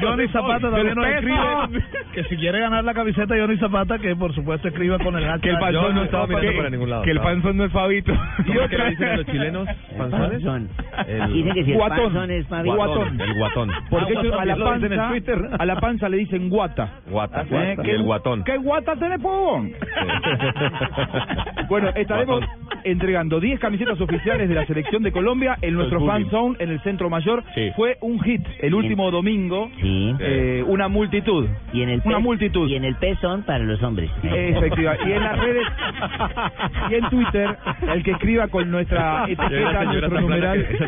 [0.00, 1.82] Johnny Zapata también nos escribe
[2.14, 5.24] que si quiere ganar la camiseta de Johnny Zapata, que por supuesto escriba con el
[5.24, 5.40] hashtag.
[5.42, 7.02] Que el panzón no no estaba mirando para ningún lado.
[7.02, 8.12] Que el panzón no es Fabito.
[8.46, 9.68] ¿Cómo es que le dicen a los chilenos?
[9.98, 10.25] ¿Panzones?
[11.06, 12.30] El- Dicen que si el Guatón.
[12.30, 12.48] es.
[12.48, 13.20] Guatón.
[13.20, 13.70] El guatón.
[13.90, 15.48] Porque Ah, ellos a la dicen en panza, Twitter.
[15.58, 16.90] a la panza le dicen guata.
[17.10, 17.44] Guata.
[17.50, 17.76] ¿Eh?
[17.82, 18.44] ¿Qué- el guatón.
[18.44, 19.72] ¿Qué guata tenés, pogón?
[21.68, 22.44] Bueno, estaremos
[22.84, 26.80] entregando 10 camisetas oficiales de la selección de Colombia en nuestro fan zone en el
[26.82, 27.42] Centro Mayor.
[27.54, 27.70] Sí.
[27.74, 29.68] Fue un hit el último domingo.
[29.80, 30.14] Sí.
[30.20, 31.48] eh, una multitud.
[31.72, 32.68] Y en el Una multitud.
[32.68, 34.10] Y en el pezón para los hombres.
[34.22, 34.94] Efectiva.
[35.06, 35.66] Y en las redes
[36.90, 37.56] y en Twitter,
[37.92, 40.66] el que escriba con nuestra etiqueta, nuestro numeral.
[40.66, 40.76] que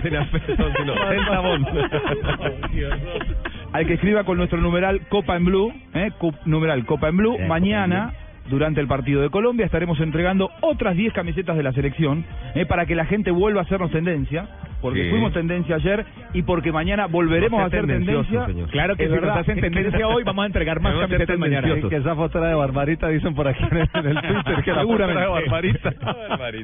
[3.72, 6.10] al que escriba con nuestro numeral Copa en Blue, ¿eh?
[6.18, 8.12] Cu- numeral Copa en Blue, Bien, mañana,
[8.48, 12.24] durante el partido de Colombia, estaremos entregando otras 10 camisetas de la selección,
[12.54, 12.66] ¿eh?
[12.66, 14.46] para que la gente vuelva a hacernos tendencia,
[14.80, 15.10] porque Sí.
[15.10, 18.46] fuimos tendencia ayer y porque mañana volveremos No a hacer tendencia.
[18.46, 18.68] señor.
[18.70, 19.28] Claro que Es si verdad.
[19.30, 21.62] nos hacen tendencia hoy, vamos a entregar más camisetas mañana.
[21.62, 21.88] tendencioso.
[21.90, 24.72] Que esa foto era de Barbarita, dicen por aquí en el, en el Twitter, que
[24.72, 25.92] la foto era de Barbarita.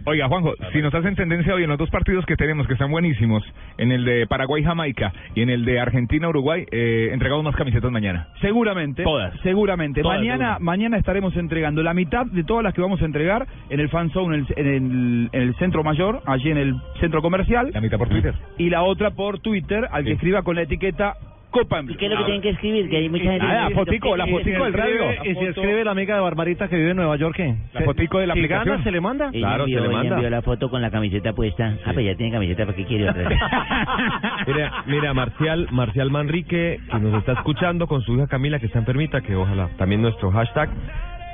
[0.04, 2.90] Oiga, Juanjo, si nos hacen tendencia hoy en los dos partidos que tenemos, que están
[2.90, 3.42] buenísimos,
[3.78, 8.28] en el de Paraguay-Jamaica y en el de Argentina-Uruguay, eh, entregamos más camisetas mañana.
[8.40, 9.02] Seguramente.
[9.02, 9.34] Todas.
[9.42, 10.02] Seguramente.
[10.02, 10.64] Todas, mañana seguro.
[10.64, 14.10] mañana estaremos entregando la mitad de todas las que vamos a entregar en el fan
[14.10, 17.70] zone, en el, en el, en el centro mayor, allí en el centro comercial.
[17.72, 18.34] La mitad por Twitter.
[18.58, 21.14] Y la otra por Twitter, al que escriba con la etiqueta
[21.50, 22.90] Copa en ¿Y qué es lo que tienen que escribir?
[22.90, 23.46] Que hay mucha gente...
[23.46, 25.02] Nada, que- fotico, la fotico del radio.
[25.22, 27.54] Y si escribe la amiga de Barbarita que vive en Nueva York, ¿qué?
[27.72, 28.68] La fotico de la aplicación.
[28.74, 29.28] gana, se le manda.
[29.32, 30.14] Ella Claro, envió, se le manda.
[30.16, 31.76] envió la foto con la camiseta puesta.
[31.86, 33.28] Ah, pues ya tiene camiseta, ¿para qué quiere otra?
[34.48, 38.80] Mira, mira, Marcial, Marcial Manrique, que nos está escuchando con su hija Camila, que está
[38.80, 40.70] enfermita, que ojalá también nuestro hashtag.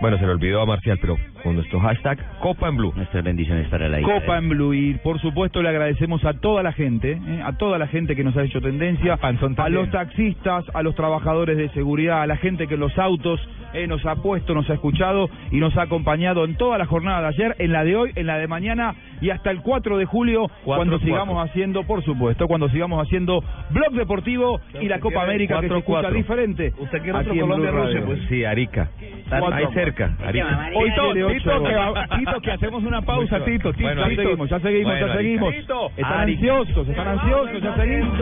[0.00, 2.92] Bueno, se le olvidó a Marcial, pero con nuestro hashtag Copa en Blue.
[2.96, 6.72] Nuestras bendiciones para la Copa en Blue y por supuesto le agradecemos a toda la
[6.72, 7.42] gente, ¿eh?
[7.44, 11.58] a toda la gente que nos ha hecho tendencia, a los taxistas, a los trabajadores
[11.58, 13.40] de seguridad, a la gente que en los autos
[13.74, 17.20] eh, nos ha puesto, nos ha escuchado y nos ha acompañado en toda la jornada
[17.20, 20.06] de ayer, en la de hoy, en la de mañana y hasta el 4 de
[20.06, 25.60] julio, cuando sigamos haciendo, por supuesto, cuando sigamos haciendo Blog Deportivo y la Copa América
[25.60, 26.72] que se escucha diferente.
[26.78, 28.20] ¿Usted quiere otro Colombia Rusia, pues?
[28.28, 28.90] Sí, Arica.
[29.30, 29.89] Ahí cerca,
[30.26, 30.70] Arica.
[30.74, 31.94] Hoy Tito, Tito, que, horas.
[32.10, 33.92] va- Tito, que hacemos una pausa, Tito, Tito.
[33.92, 34.22] ya Tito.
[34.22, 35.54] seguimos, ya seguimos, Bueno, ya seguimos.
[35.54, 35.86] Tito.
[35.96, 36.38] Están Arica.
[36.40, 38.18] ansiosos, están ansiosos, ya seguimos.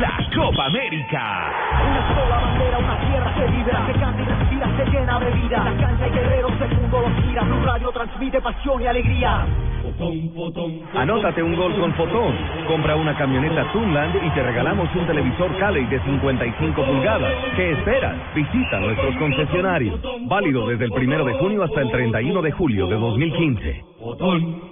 [0.00, 1.50] La Copa América.
[1.86, 5.64] Una sola bandera, una tierra que vibra, se canta y respira, se llena de vida.
[5.64, 7.42] La cancha y guerreros, el mundo los gira.
[7.44, 9.46] Blue Radio transmite pasión y alegría.
[10.94, 12.34] Anótate un gol con Fotón.
[12.66, 17.32] Compra una camioneta Tunland y te regalamos un televisor Cali de 55 pulgadas.
[17.56, 18.16] ¿Qué esperas?
[18.34, 20.00] Visita nuestros concesionarios.
[20.26, 23.84] Válido desde el primero de junio hasta el 31 de julio de 2015.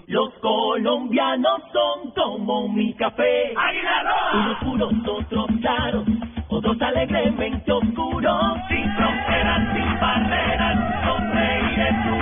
[0.08, 3.54] Los colombianos son como mi café.
[4.34, 6.04] Unos puros, otros claros,
[6.48, 8.56] otros alegremente oscuros.
[8.68, 12.21] Sin fronteras, sin barreras, sonreír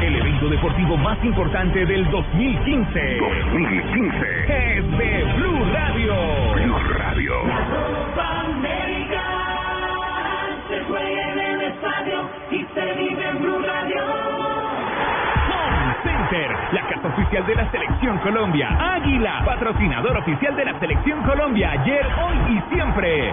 [0.00, 3.18] El evento deportivo más importante del 2015.
[3.18, 4.16] 2015.
[4.48, 6.14] Es de Blue Radio.
[6.54, 7.32] Blue Radio.
[7.42, 9.22] Copa América
[10.68, 14.02] se juega en el estadio y se vive en Blue Radio.
[15.52, 18.94] Home Center, la casa oficial de la Selección Colombia.
[18.94, 21.72] Águila, patrocinador oficial de la Selección Colombia.
[21.72, 23.32] Ayer, hoy y siempre.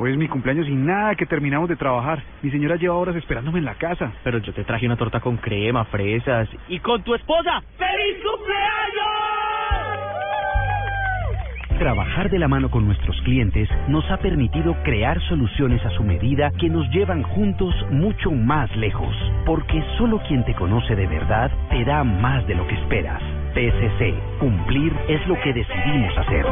[0.00, 2.22] Hoy es mi cumpleaños y nada que terminamos de trabajar.
[2.40, 4.12] Mi señora lleva horas esperándome en la casa.
[4.22, 7.60] Pero yo te traje una torta con crema, fresas y con tu esposa.
[7.76, 8.68] ¡Feliz cumpleaños!
[11.80, 16.52] Trabajar de la mano con nuestros clientes nos ha permitido crear soluciones a su medida
[16.60, 19.16] que nos llevan juntos mucho más lejos.
[19.44, 23.20] Porque solo quien te conoce de verdad te da más de lo que esperas.
[23.52, 26.46] TSC, cumplir es lo que decidimos hacer.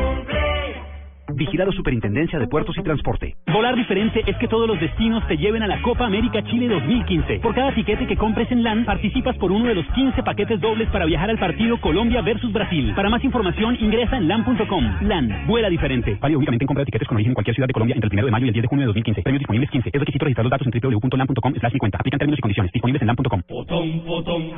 [1.37, 3.37] Vigilado Superintendencia de Puertos y Transporte.
[3.53, 7.41] Volar diferente es que todos los destinos te lleven a la Copa América Chile 2015.
[7.41, 10.89] Por cada tiquete que compres en LAN, participas por uno de los 15 paquetes dobles
[10.89, 12.95] para viajar al partido Colombia versus Brasil.
[12.97, 14.85] Para más información, ingresa en LAN.com.
[15.03, 16.17] LAN, vuela diferente.
[16.19, 18.15] Válido únicamente en compra de tiquetes con origen en cualquier ciudad de Colombia entre el
[18.15, 19.23] 1 de mayo y el 10 de junio de 2015.
[19.23, 19.91] Premios disponibles 15.
[19.93, 21.99] Es requisito registrar los datos en www.lan.com slash mi cuenta.
[21.99, 22.73] Aplican términos y condiciones.
[22.73, 23.43] Disponibles en LAN.com.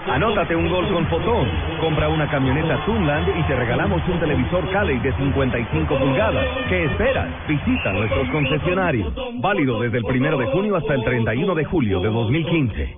[0.06, 1.48] Anótate un gol con Fotón.
[1.80, 6.46] Compra una camioneta Tunland y te regalamos un televisor Cali de 55 pulgadas.
[6.68, 7.48] ¿Qué esperas?
[7.48, 9.14] Visita nuestros concesionarios.
[9.40, 12.96] Válido desde el primero de junio hasta el 31 de julio de 2015.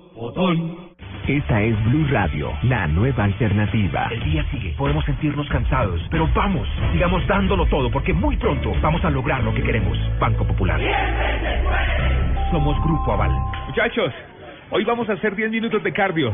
[1.27, 4.09] Esta es Blue Radio, la nueva alternativa.
[4.11, 9.05] El día sigue, podemos sentirnos cansados, pero vamos, sigamos dándolo todo porque muy pronto vamos
[9.05, 9.97] a lograr lo que queremos.
[10.19, 10.81] Banco Popular.
[12.51, 13.31] Somos Grupo Aval.
[13.67, 14.11] Muchachos,
[14.71, 16.33] hoy vamos a hacer 10 minutos de cardio,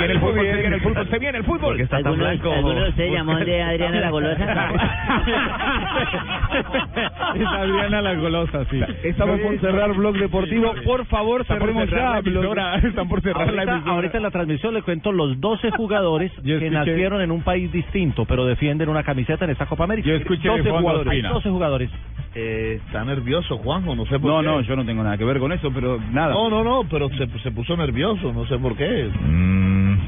[0.00, 1.08] Viene el fútbol, se viene el fútbol.
[1.08, 1.60] se viene el fútbol.
[1.60, 2.52] Porque está tan ¿Alguno, blanco.
[2.52, 4.46] ¿Alguno de ustedes llamó de Adriana la Golosa?
[7.34, 8.80] Es Adriana la golosa, sí.
[9.04, 10.74] Estamos por cerrar Blog Deportivo.
[10.84, 12.74] Por favor, cerremos cerrar ya.
[12.88, 13.94] Están por cerrar la Ahorita, emisora.
[13.94, 18.24] ahorita en la transmisión le cuento los 12 jugadores que nacieron en un país distinto,
[18.24, 20.08] pero defienden una camiseta en esta Copa América.
[20.08, 21.10] Yo escuché 12 de fondo, jugadores.
[21.12, 21.34] hay Espina.
[21.34, 21.90] 12 jugadores.
[22.34, 24.46] Eh, está nervioso, Juanjo, no sé por No, qué.
[24.46, 26.32] no, yo no tengo nada que ver con eso, pero nada.
[26.32, 29.08] No, no, no, pero se, se puso nervioso, no sé por qué.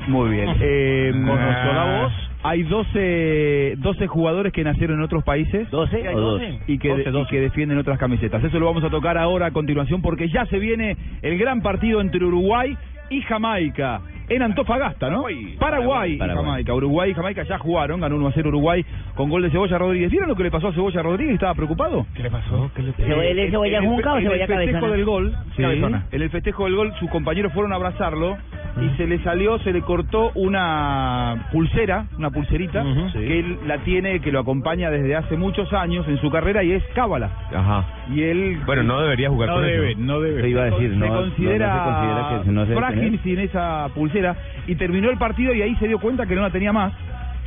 [0.09, 0.49] Muy bien.
[0.61, 2.13] Eh, ¿Conoció la voz?
[2.45, 5.71] Hay 12, 12 jugadores que nacieron en otros países.
[5.71, 6.41] ¿12 hay o dos?
[6.41, 6.59] 12.
[6.67, 7.31] y que, 12, y 12.
[7.31, 8.43] que defienden otras camisetas.
[8.43, 12.01] Eso lo vamos a tocar ahora a continuación porque ya se viene el gran partido
[12.01, 12.77] entre Uruguay
[13.11, 14.01] y Jamaica.
[14.29, 15.25] En Antofagasta, ¿no?
[15.59, 16.37] Paraguay, y Paraguay.
[16.47, 16.75] Jamaica.
[16.75, 18.85] Uruguay y Jamaica ya jugaron, ganó 1 a 0 Uruguay
[19.15, 20.11] con gol de Cebolla Rodríguez.
[20.11, 21.35] ¿Vieron lo que le pasó a Cebolla Rodríguez?
[21.35, 22.07] ¿Estaba preocupado?
[22.17, 22.71] ¿Qué le pasó?
[22.75, 24.73] ¿Qué le ¿Cebolla- ¿Él es cebolla En el junca o fe- en cebolla el festejo
[24.73, 24.93] cabezona?
[24.97, 25.63] del gol, Sí.
[25.63, 26.07] Cabezona.
[26.13, 28.39] en el festejo del gol, sus compañeros fueron a abrazarlo
[28.81, 34.21] y se le salió, se le cortó una pulsera, una pulserita, que él la tiene,
[34.21, 37.31] que lo acompaña desde hace muchos años en su carrera y es cábala.
[37.55, 37.85] Ajá.
[38.13, 40.01] Y él Bueno, no debería jugar No con debe, eso.
[40.01, 40.43] no debe.
[40.43, 43.21] Te iba a decir, se no, no- no considera, se considera que no se frágil
[43.23, 46.51] sin esa pulsera y terminó el partido y ahí se dio cuenta que no la
[46.51, 46.93] tenía más.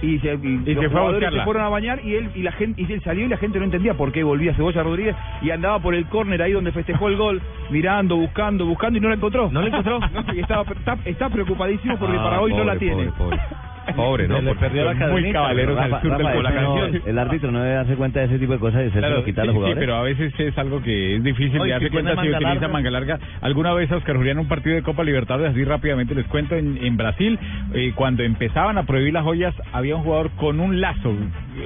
[0.01, 1.39] Y se, y Y los se fue a jugadores buscarla.
[1.39, 3.57] se fueron a bañar y él y la gente y él salió y la gente
[3.59, 7.07] no entendía por qué volvía Cebolla Rodríguez y andaba por el córner ahí donde festejó
[7.07, 9.49] el gol, mirando, buscando, buscando y no la encontró.
[9.51, 9.99] ¿No la encontró?
[10.13, 13.05] No, y estaba, está, está preocupadísimo porque Ah, para hoy no la tiene.
[13.07, 13.39] Pobre, pobre.
[13.93, 14.41] Pobre, ¿no?
[14.41, 17.05] Le perdió la Muy caballeros al sur del Rafa, la ese no-.
[17.05, 19.23] El árbitro no debe darse cuenta de ese tipo de cosas y se Claro, lo
[19.25, 19.79] quitar a sí, los sí, jugadores.
[19.79, 22.67] pero a veces es algo que es difícil de darse si cuenta si utiliza larga.
[22.67, 23.19] manga larga.
[23.41, 26.77] Alguna vez a Oscar Julián un partido de Copa Libertadores, así rápidamente les cuento, en,
[26.83, 27.37] en Brasil,
[27.73, 31.13] eh, cuando empezaban a prohibir las joyas, había un jugador con un lazo,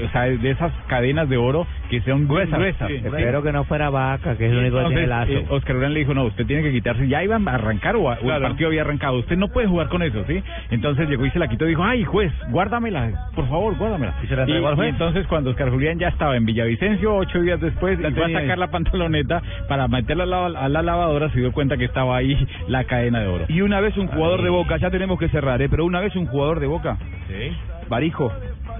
[0.06, 2.58] o sea, de esas cadenas de oro que son gruesas.
[2.60, 2.90] gruesas.
[2.92, 5.32] Espero que no fuera vaca, que es lo único que tiene lazo.
[5.32, 8.10] eh, Oscar Julián le dijo, no, usted tiene que quitarse, ya iban a arrancar o,
[8.12, 10.42] a- o el partido había arrancado, usted no puede jugar con eso, ¿sí?
[10.72, 14.14] Entonces llegó y se la quitó y dijo, ay, juez, guárdamela, por favor, guárdamela.
[14.24, 14.90] ¿Y se la entregó al juez?
[14.90, 18.34] entonces cuando Oscar Julián ya estaba en Villavicencio, ocho días después, La fue a ahí.
[18.34, 22.16] sacar la pantaloneta para meterla a la, a la lavadora, se dio cuenta que estaba
[22.18, 23.46] ahí la cadena de oro.
[23.48, 25.70] Y una vez un jugador de Boca, ya tenemos que cerrar, ¿eh?
[25.70, 27.52] pero una vez un jugador de Boca, Sí.
[27.90, 28.32] Barijo,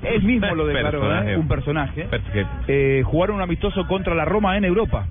[0.04, 1.34] él mismo lo declaró, Personaje.
[1.34, 1.38] ¿eh?
[1.38, 2.46] un personaje, Pero que-
[3.00, 5.06] eh, jugaron un amistoso contra la Roma en Europa.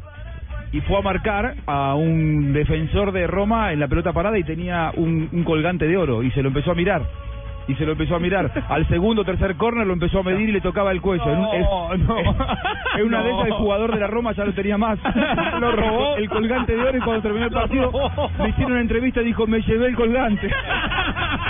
[0.73, 4.93] Y fue a marcar a un defensor de Roma en la pelota parada y tenía
[4.95, 7.03] un, un colgante de oro y se lo empezó a mirar.
[7.69, 8.51] Y se lo empezó a mirar.
[8.69, 11.25] Al segundo o tercer córner lo empezó a medir y le tocaba el cuello.
[11.31, 14.77] En, un- es- en una de esas el jugador de la Roma ya lo tenía
[14.79, 14.99] más.
[15.61, 17.91] Lo robó el colgante de oro y cuando terminó el partido
[18.43, 20.51] le hicieron una entrevista y dijo, me llevé el colgante.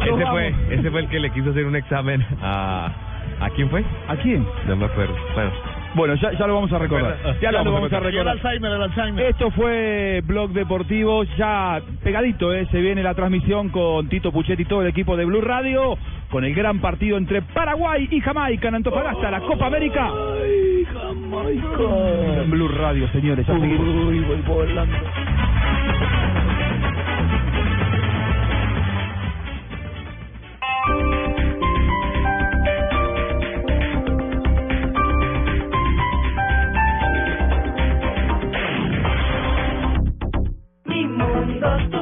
[0.00, 2.92] Ese fue, ese fue el que le quiso hacer un examen a...
[3.40, 3.82] ¿A quién fue?
[4.08, 4.46] ¿A quién?
[4.66, 5.14] No me acuerdo.
[5.34, 5.50] Bueno.
[5.94, 7.16] Bueno, ya, ya lo vamos a recordar.
[7.40, 8.28] Ya lo vamos a Y el recordar.
[8.36, 9.26] Alzheimer, el Alzheimer.
[9.26, 12.66] Esto fue Blog Deportivo, ya pegadito, ¿eh?
[12.70, 15.96] se viene la transmisión con Tito Puchetti y todo el equipo de Blue Radio,
[16.30, 20.10] con el gran partido entre Paraguay y Jamaica en Antofagasta, la Copa América.
[22.42, 24.10] En Blue Radio, señores, ya seguimos.
[24.10, 24.20] Mi
[41.60, 41.99] mundo,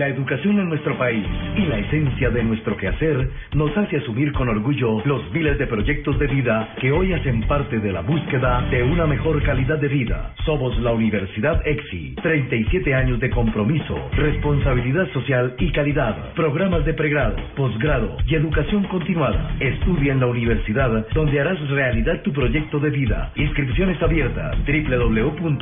[0.00, 4.48] La educación en nuestro país y la esencia de nuestro quehacer nos hace asumir con
[4.48, 8.82] orgullo los miles de proyectos de vida que hoy hacen parte de la búsqueda de
[8.82, 10.32] una mejor calidad de vida.
[10.46, 16.32] Somos la Universidad EXI, 37 años de compromiso, responsabilidad social y calidad.
[16.32, 19.54] Programas de pregrado, posgrado y educación continuada.
[19.60, 23.32] Estudia en la universidad donde harás realidad tu proyecto de vida.
[23.36, 25.54] Inscripciones abiertas www.exi.edu.co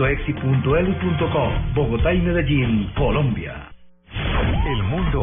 [1.75, 3.69] Bogotá y Medellín, Colombia.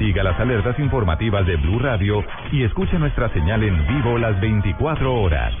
[0.00, 5.14] Siga las alertas informativas de Blue Radio y escuche nuestra señal en vivo las 24
[5.14, 5.52] horas.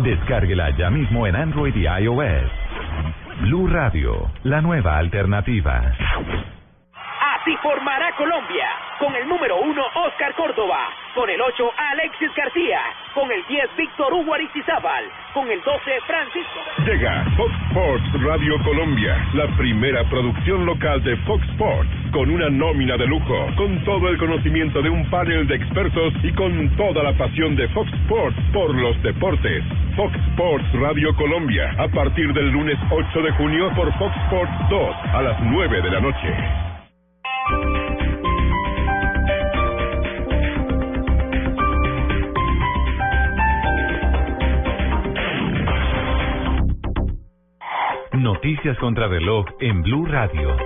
[0.00, 2.50] Descárguela ya mismo en Android y iOS.
[3.40, 5.90] Blue Radio, la nueva alternativa.
[7.42, 8.68] Así formará Colombia.
[9.00, 10.90] Con el número 1, Oscar Córdoba.
[11.12, 12.80] Con el 8, Alexis García.
[13.14, 15.10] Con el 10, Víctor Hugo Aristizábal.
[15.34, 16.60] Con el 12, Francisco.
[16.86, 22.96] Llega Fox Sports Radio Colombia, la primera producción local de Fox Sports, con una nómina
[22.96, 27.12] de lujo, con todo el conocimiento de un panel de expertos y con toda la
[27.14, 29.64] pasión de Fox Sports por los deportes.
[29.96, 34.96] Fox Sports Radio Colombia, a partir del lunes 8 de junio por Fox Sports 2
[35.12, 36.71] a las 9 de la noche.
[48.14, 50.56] Noticias contra reloj en Blue Radio.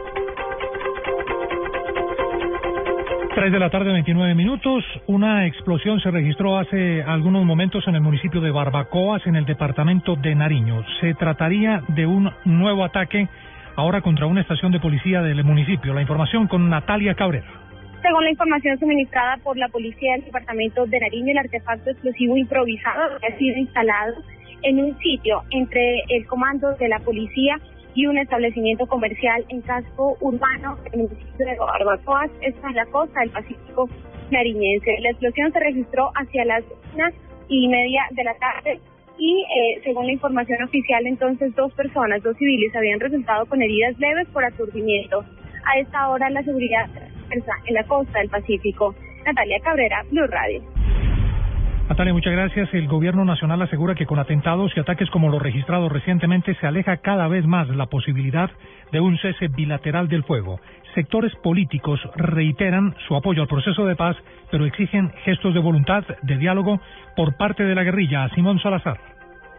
[3.37, 4.82] 3 de la tarde, 29 minutos.
[5.07, 10.16] Una explosión se registró hace algunos momentos en el municipio de Barbacoas, en el departamento
[10.16, 10.82] de Nariño.
[11.01, 13.28] Se trataría de un nuevo ataque
[13.77, 15.95] ahora contra una estación de policía del municipio.
[15.95, 17.47] La información con Natalia Cabrera.
[18.03, 23.16] Según la información suministrada por la policía del departamento de Nariño, el artefacto explosivo improvisado
[23.16, 24.14] ha sido instalado
[24.62, 27.59] en un sitio entre el comando de la policía
[27.95, 32.87] y un establecimiento comercial en casco urbano en el municipio de Barbacoas, esto en la
[32.87, 33.89] costa del Pacífico
[34.31, 34.99] nariñense.
[35.01, 36.64] La explosión se registró hacia las
[36.95, 37.11] una
[37.49, 38.81] y media de la tarde
[39.18, 43.98] y eh, según la información oficial entonces dos personas, dos civiles, habían resultado con heridas
[43.98, 45.24] leves por aturdimiento.
[45.64, 46.88] A esta hora la seguridad
[47.30, 48.94] está en la costa del Pacífico.
[49.24, 50.62] Natalia Cabrera, Blue Radio.
[51.88, 52.74] Natalia, muchas gracias.
[52.74, 56.96] El gobierno nacional asegura que con atentados y ataques como los registrados recientemente se aleja
[56.96, 58.50] cada vez más la posibilidad
[58.90, 60.58] de un cese bilateral del fuego.
[60.97, 64.16] Sectores políticos reiteran su apoyo al proceso de paz,
[64.51, 66.80] pero exigen gestos de voluntad de diálogo
[67.14, 68.30] por parte de la guerrilla.
[68.30, 69.15] Simón Salazar.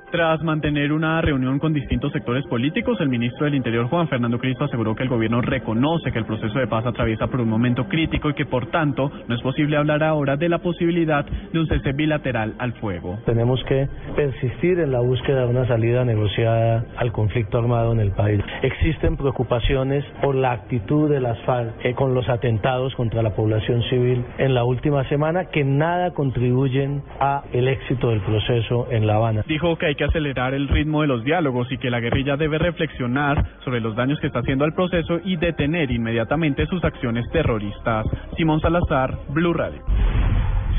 [0.09, 4.63] Tras mantener una reunión con distintos sectores políticos, el ministro del Interior, Juan Fernando Cristo,
[4.63, 8.29] aseguró que el gobierno reconoce que el proceso de paz atraviesa por un momento crítico
[8.29, 11.91] y que, por tanto, no es posible hablar ahora de la posibilidad de un cese
[11.91, 13.19] bilateral al fuego.
[13.25, 18.11] Tenemos que persistir en la búsqueda de una salida negociada al conflicto armado en el
[18.11, 18.41] país.
[18.61, 23.83] Existen preocupaciones por la actitud de las FARC eh, con los atentados contra la población
[23.89, 29.15] civil en la última semana que nada contribuyen a el éxito del proceso en La
[29.15, 29.43] Habana.
[29.45, 32.57] Dijo que hay que acelerar el ritmo de los diálogos y que la guerrilla debe
[32.57, 38.05] reflexionar sobre los daños que está haciendo al proceso y detener inmediatamente sus acciones terroristas.
[38.37, 39.81] Simón Salazar, Blue Radio.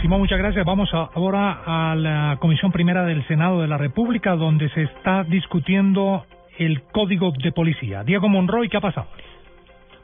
[0.01, 0.65] Simón, muchas gracias.
[0.65, 6.25] Vamos ahora a la Comisión Primera del Senado de la República, donde se está discutiendo
[6.57, 8.05] el Código de Policía.
[8.05, 9.09] Diego Monroy, ¿qué ha pasado?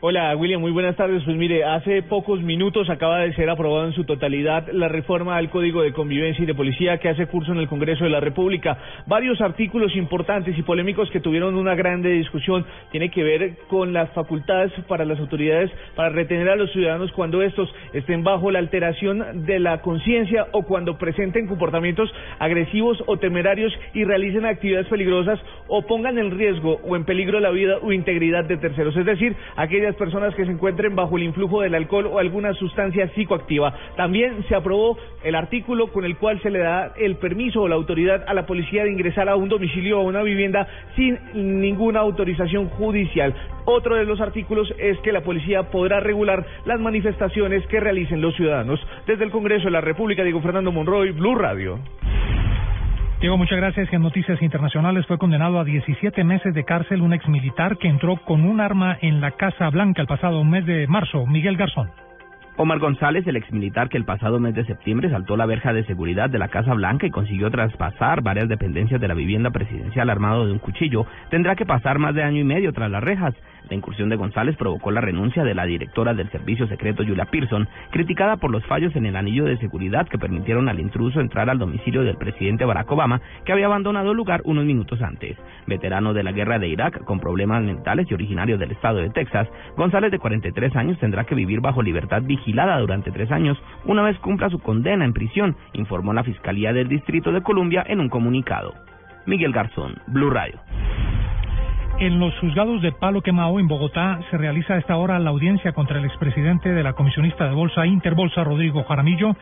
[0.07, 1.23] Hola William, muy buenas tardes.
[1.25, 5.49] Pues mire, hace pocos minutos acaba de ser aprobado en su totalidad la reforma al
[5.49, 8.77] Código de Convivencia y de Policía que hace curso en el Congreso de la República.
[9.07, 14.11] Varios artículos importantes y polémicos que tuvieron una grande discusión tiene que ver con las
[14.11, 19.47] facultades para las autoridades para retener a los ciudadanos cuando estos estén bajo la alteración
[19.47, 25.81] de la conciencia o cuando presenten comportamientos agresivos o temerarios y realicen actividades peligrosas o
[25.87, 28.95] pongan en riesgo o en peligro la vida o integridad de terceros.
[28.99, 33.09] Es decir, aquellas personas que se encuentren bajo el influjo del alcohol o alguna sustancia
[33.15, 33.75] psicoactiva.
[33.97, 37.75] También se aprobó el artículo con el cual se le da el permiso o la
[37.75, 40.67] autoridad a la policía de ingresar a un domicilio o a una vivienda
[40.97, 41.19] sin
[41.61, 43.35] ninguna autorización judicial.
[43.67, 48.35] Otro de los artículos es que la policía podrá regular las manifestaciones que realicen los
[48.37, 48.81] ciudadanos.
[49.07, 51.79] Desde el Congreso de la República, Diego Fernando Monroy, Blue Radio.
[53.25, 53.91] Diego, muchas gracias.
[53.91, 58.43] En Noticias Internacionales fue condenado a 17 meses de cárcel un exmilitar que entró con
[58.43, 61.25] un arma en la Casa Blanca el pasado mes de marzo.
[61.25, 61.91] Miguel Garzón.
[62.59, 66.29] Omar González, el exmilitar que el pasado mes de septiembre saltó la verja de seguridad
[66.29, 70.53] de la Casa Blanca y consiguió traspasar varias dependencias de la vivienda presidencial armado de
[70.53, 73.35] un cuchillo, tendrá que pasar más de año y medio tras las rejas.
[73.69, 77.69] La incursión de González provocó la renuncia de la directora del Servicio Secreto, Julia Pearson,
[77.91, 81.59] criticada por los fallos en el anillo de seguridad que permitieron al intruso entrar al
[81.59, 85.37] domicilio del presidente Barack Obama, que había abandonado el lugar unos minutos antes.
[85.67, 89.49] Veterano de la guerra de Irak, con problemas mentales y originario del estado de Texas,
[89.77, 94.19] González, de 43 años, tendrá que vivir bajo libertad vigilada durante tres años una vez
[94.19, 98.75] cumpla su condena en prisión, informó la Fiscalía del Distrito de Columbia en un comunicado.
[99.27, 100.61] Miguel Garzón, Blue Radio.
[101.99, 105.73] En los juzgados de Palo Quemao, en Bogotá, se realiza a esta hora la audiencia
[105.73, 109.37] contra el expresidente de la comisionista de Bolsa Interbolsa, Rodrigo Jaramillo,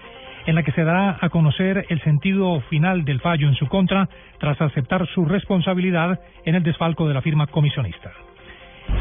[0.45, 4.07] en la que se dará a conocer el sentido final del fallo en su contra
[4.39, 8.13] tras aceptar su responsabilidad en el desfalco de la firma comisionista.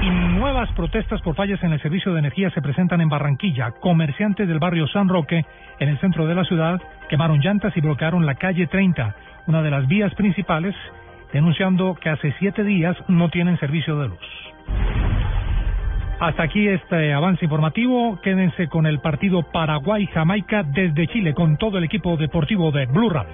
[0.02, 3.72] Y nuevas protestas por fallas en el servicio de energía se presentan en Barranquilla.
[3.82, 5.46] Comerciantes del barrio San Roque,
[5.80, 9.16] en el centro de la ciudad, quemaron llantas y bloquearon la calle 30,
[9.48, 10.74] una de las vías principales
[11.34, 14.20] denunciando que hace siete días no tienen servicio de luz.
[16.20, 18.20] Hasta aquí este avance informativo.
[18.22, 23.34] Quédense con el partido Paraguay-Jamaica desde Chile con todo el equipo deportivo de Blue Radio.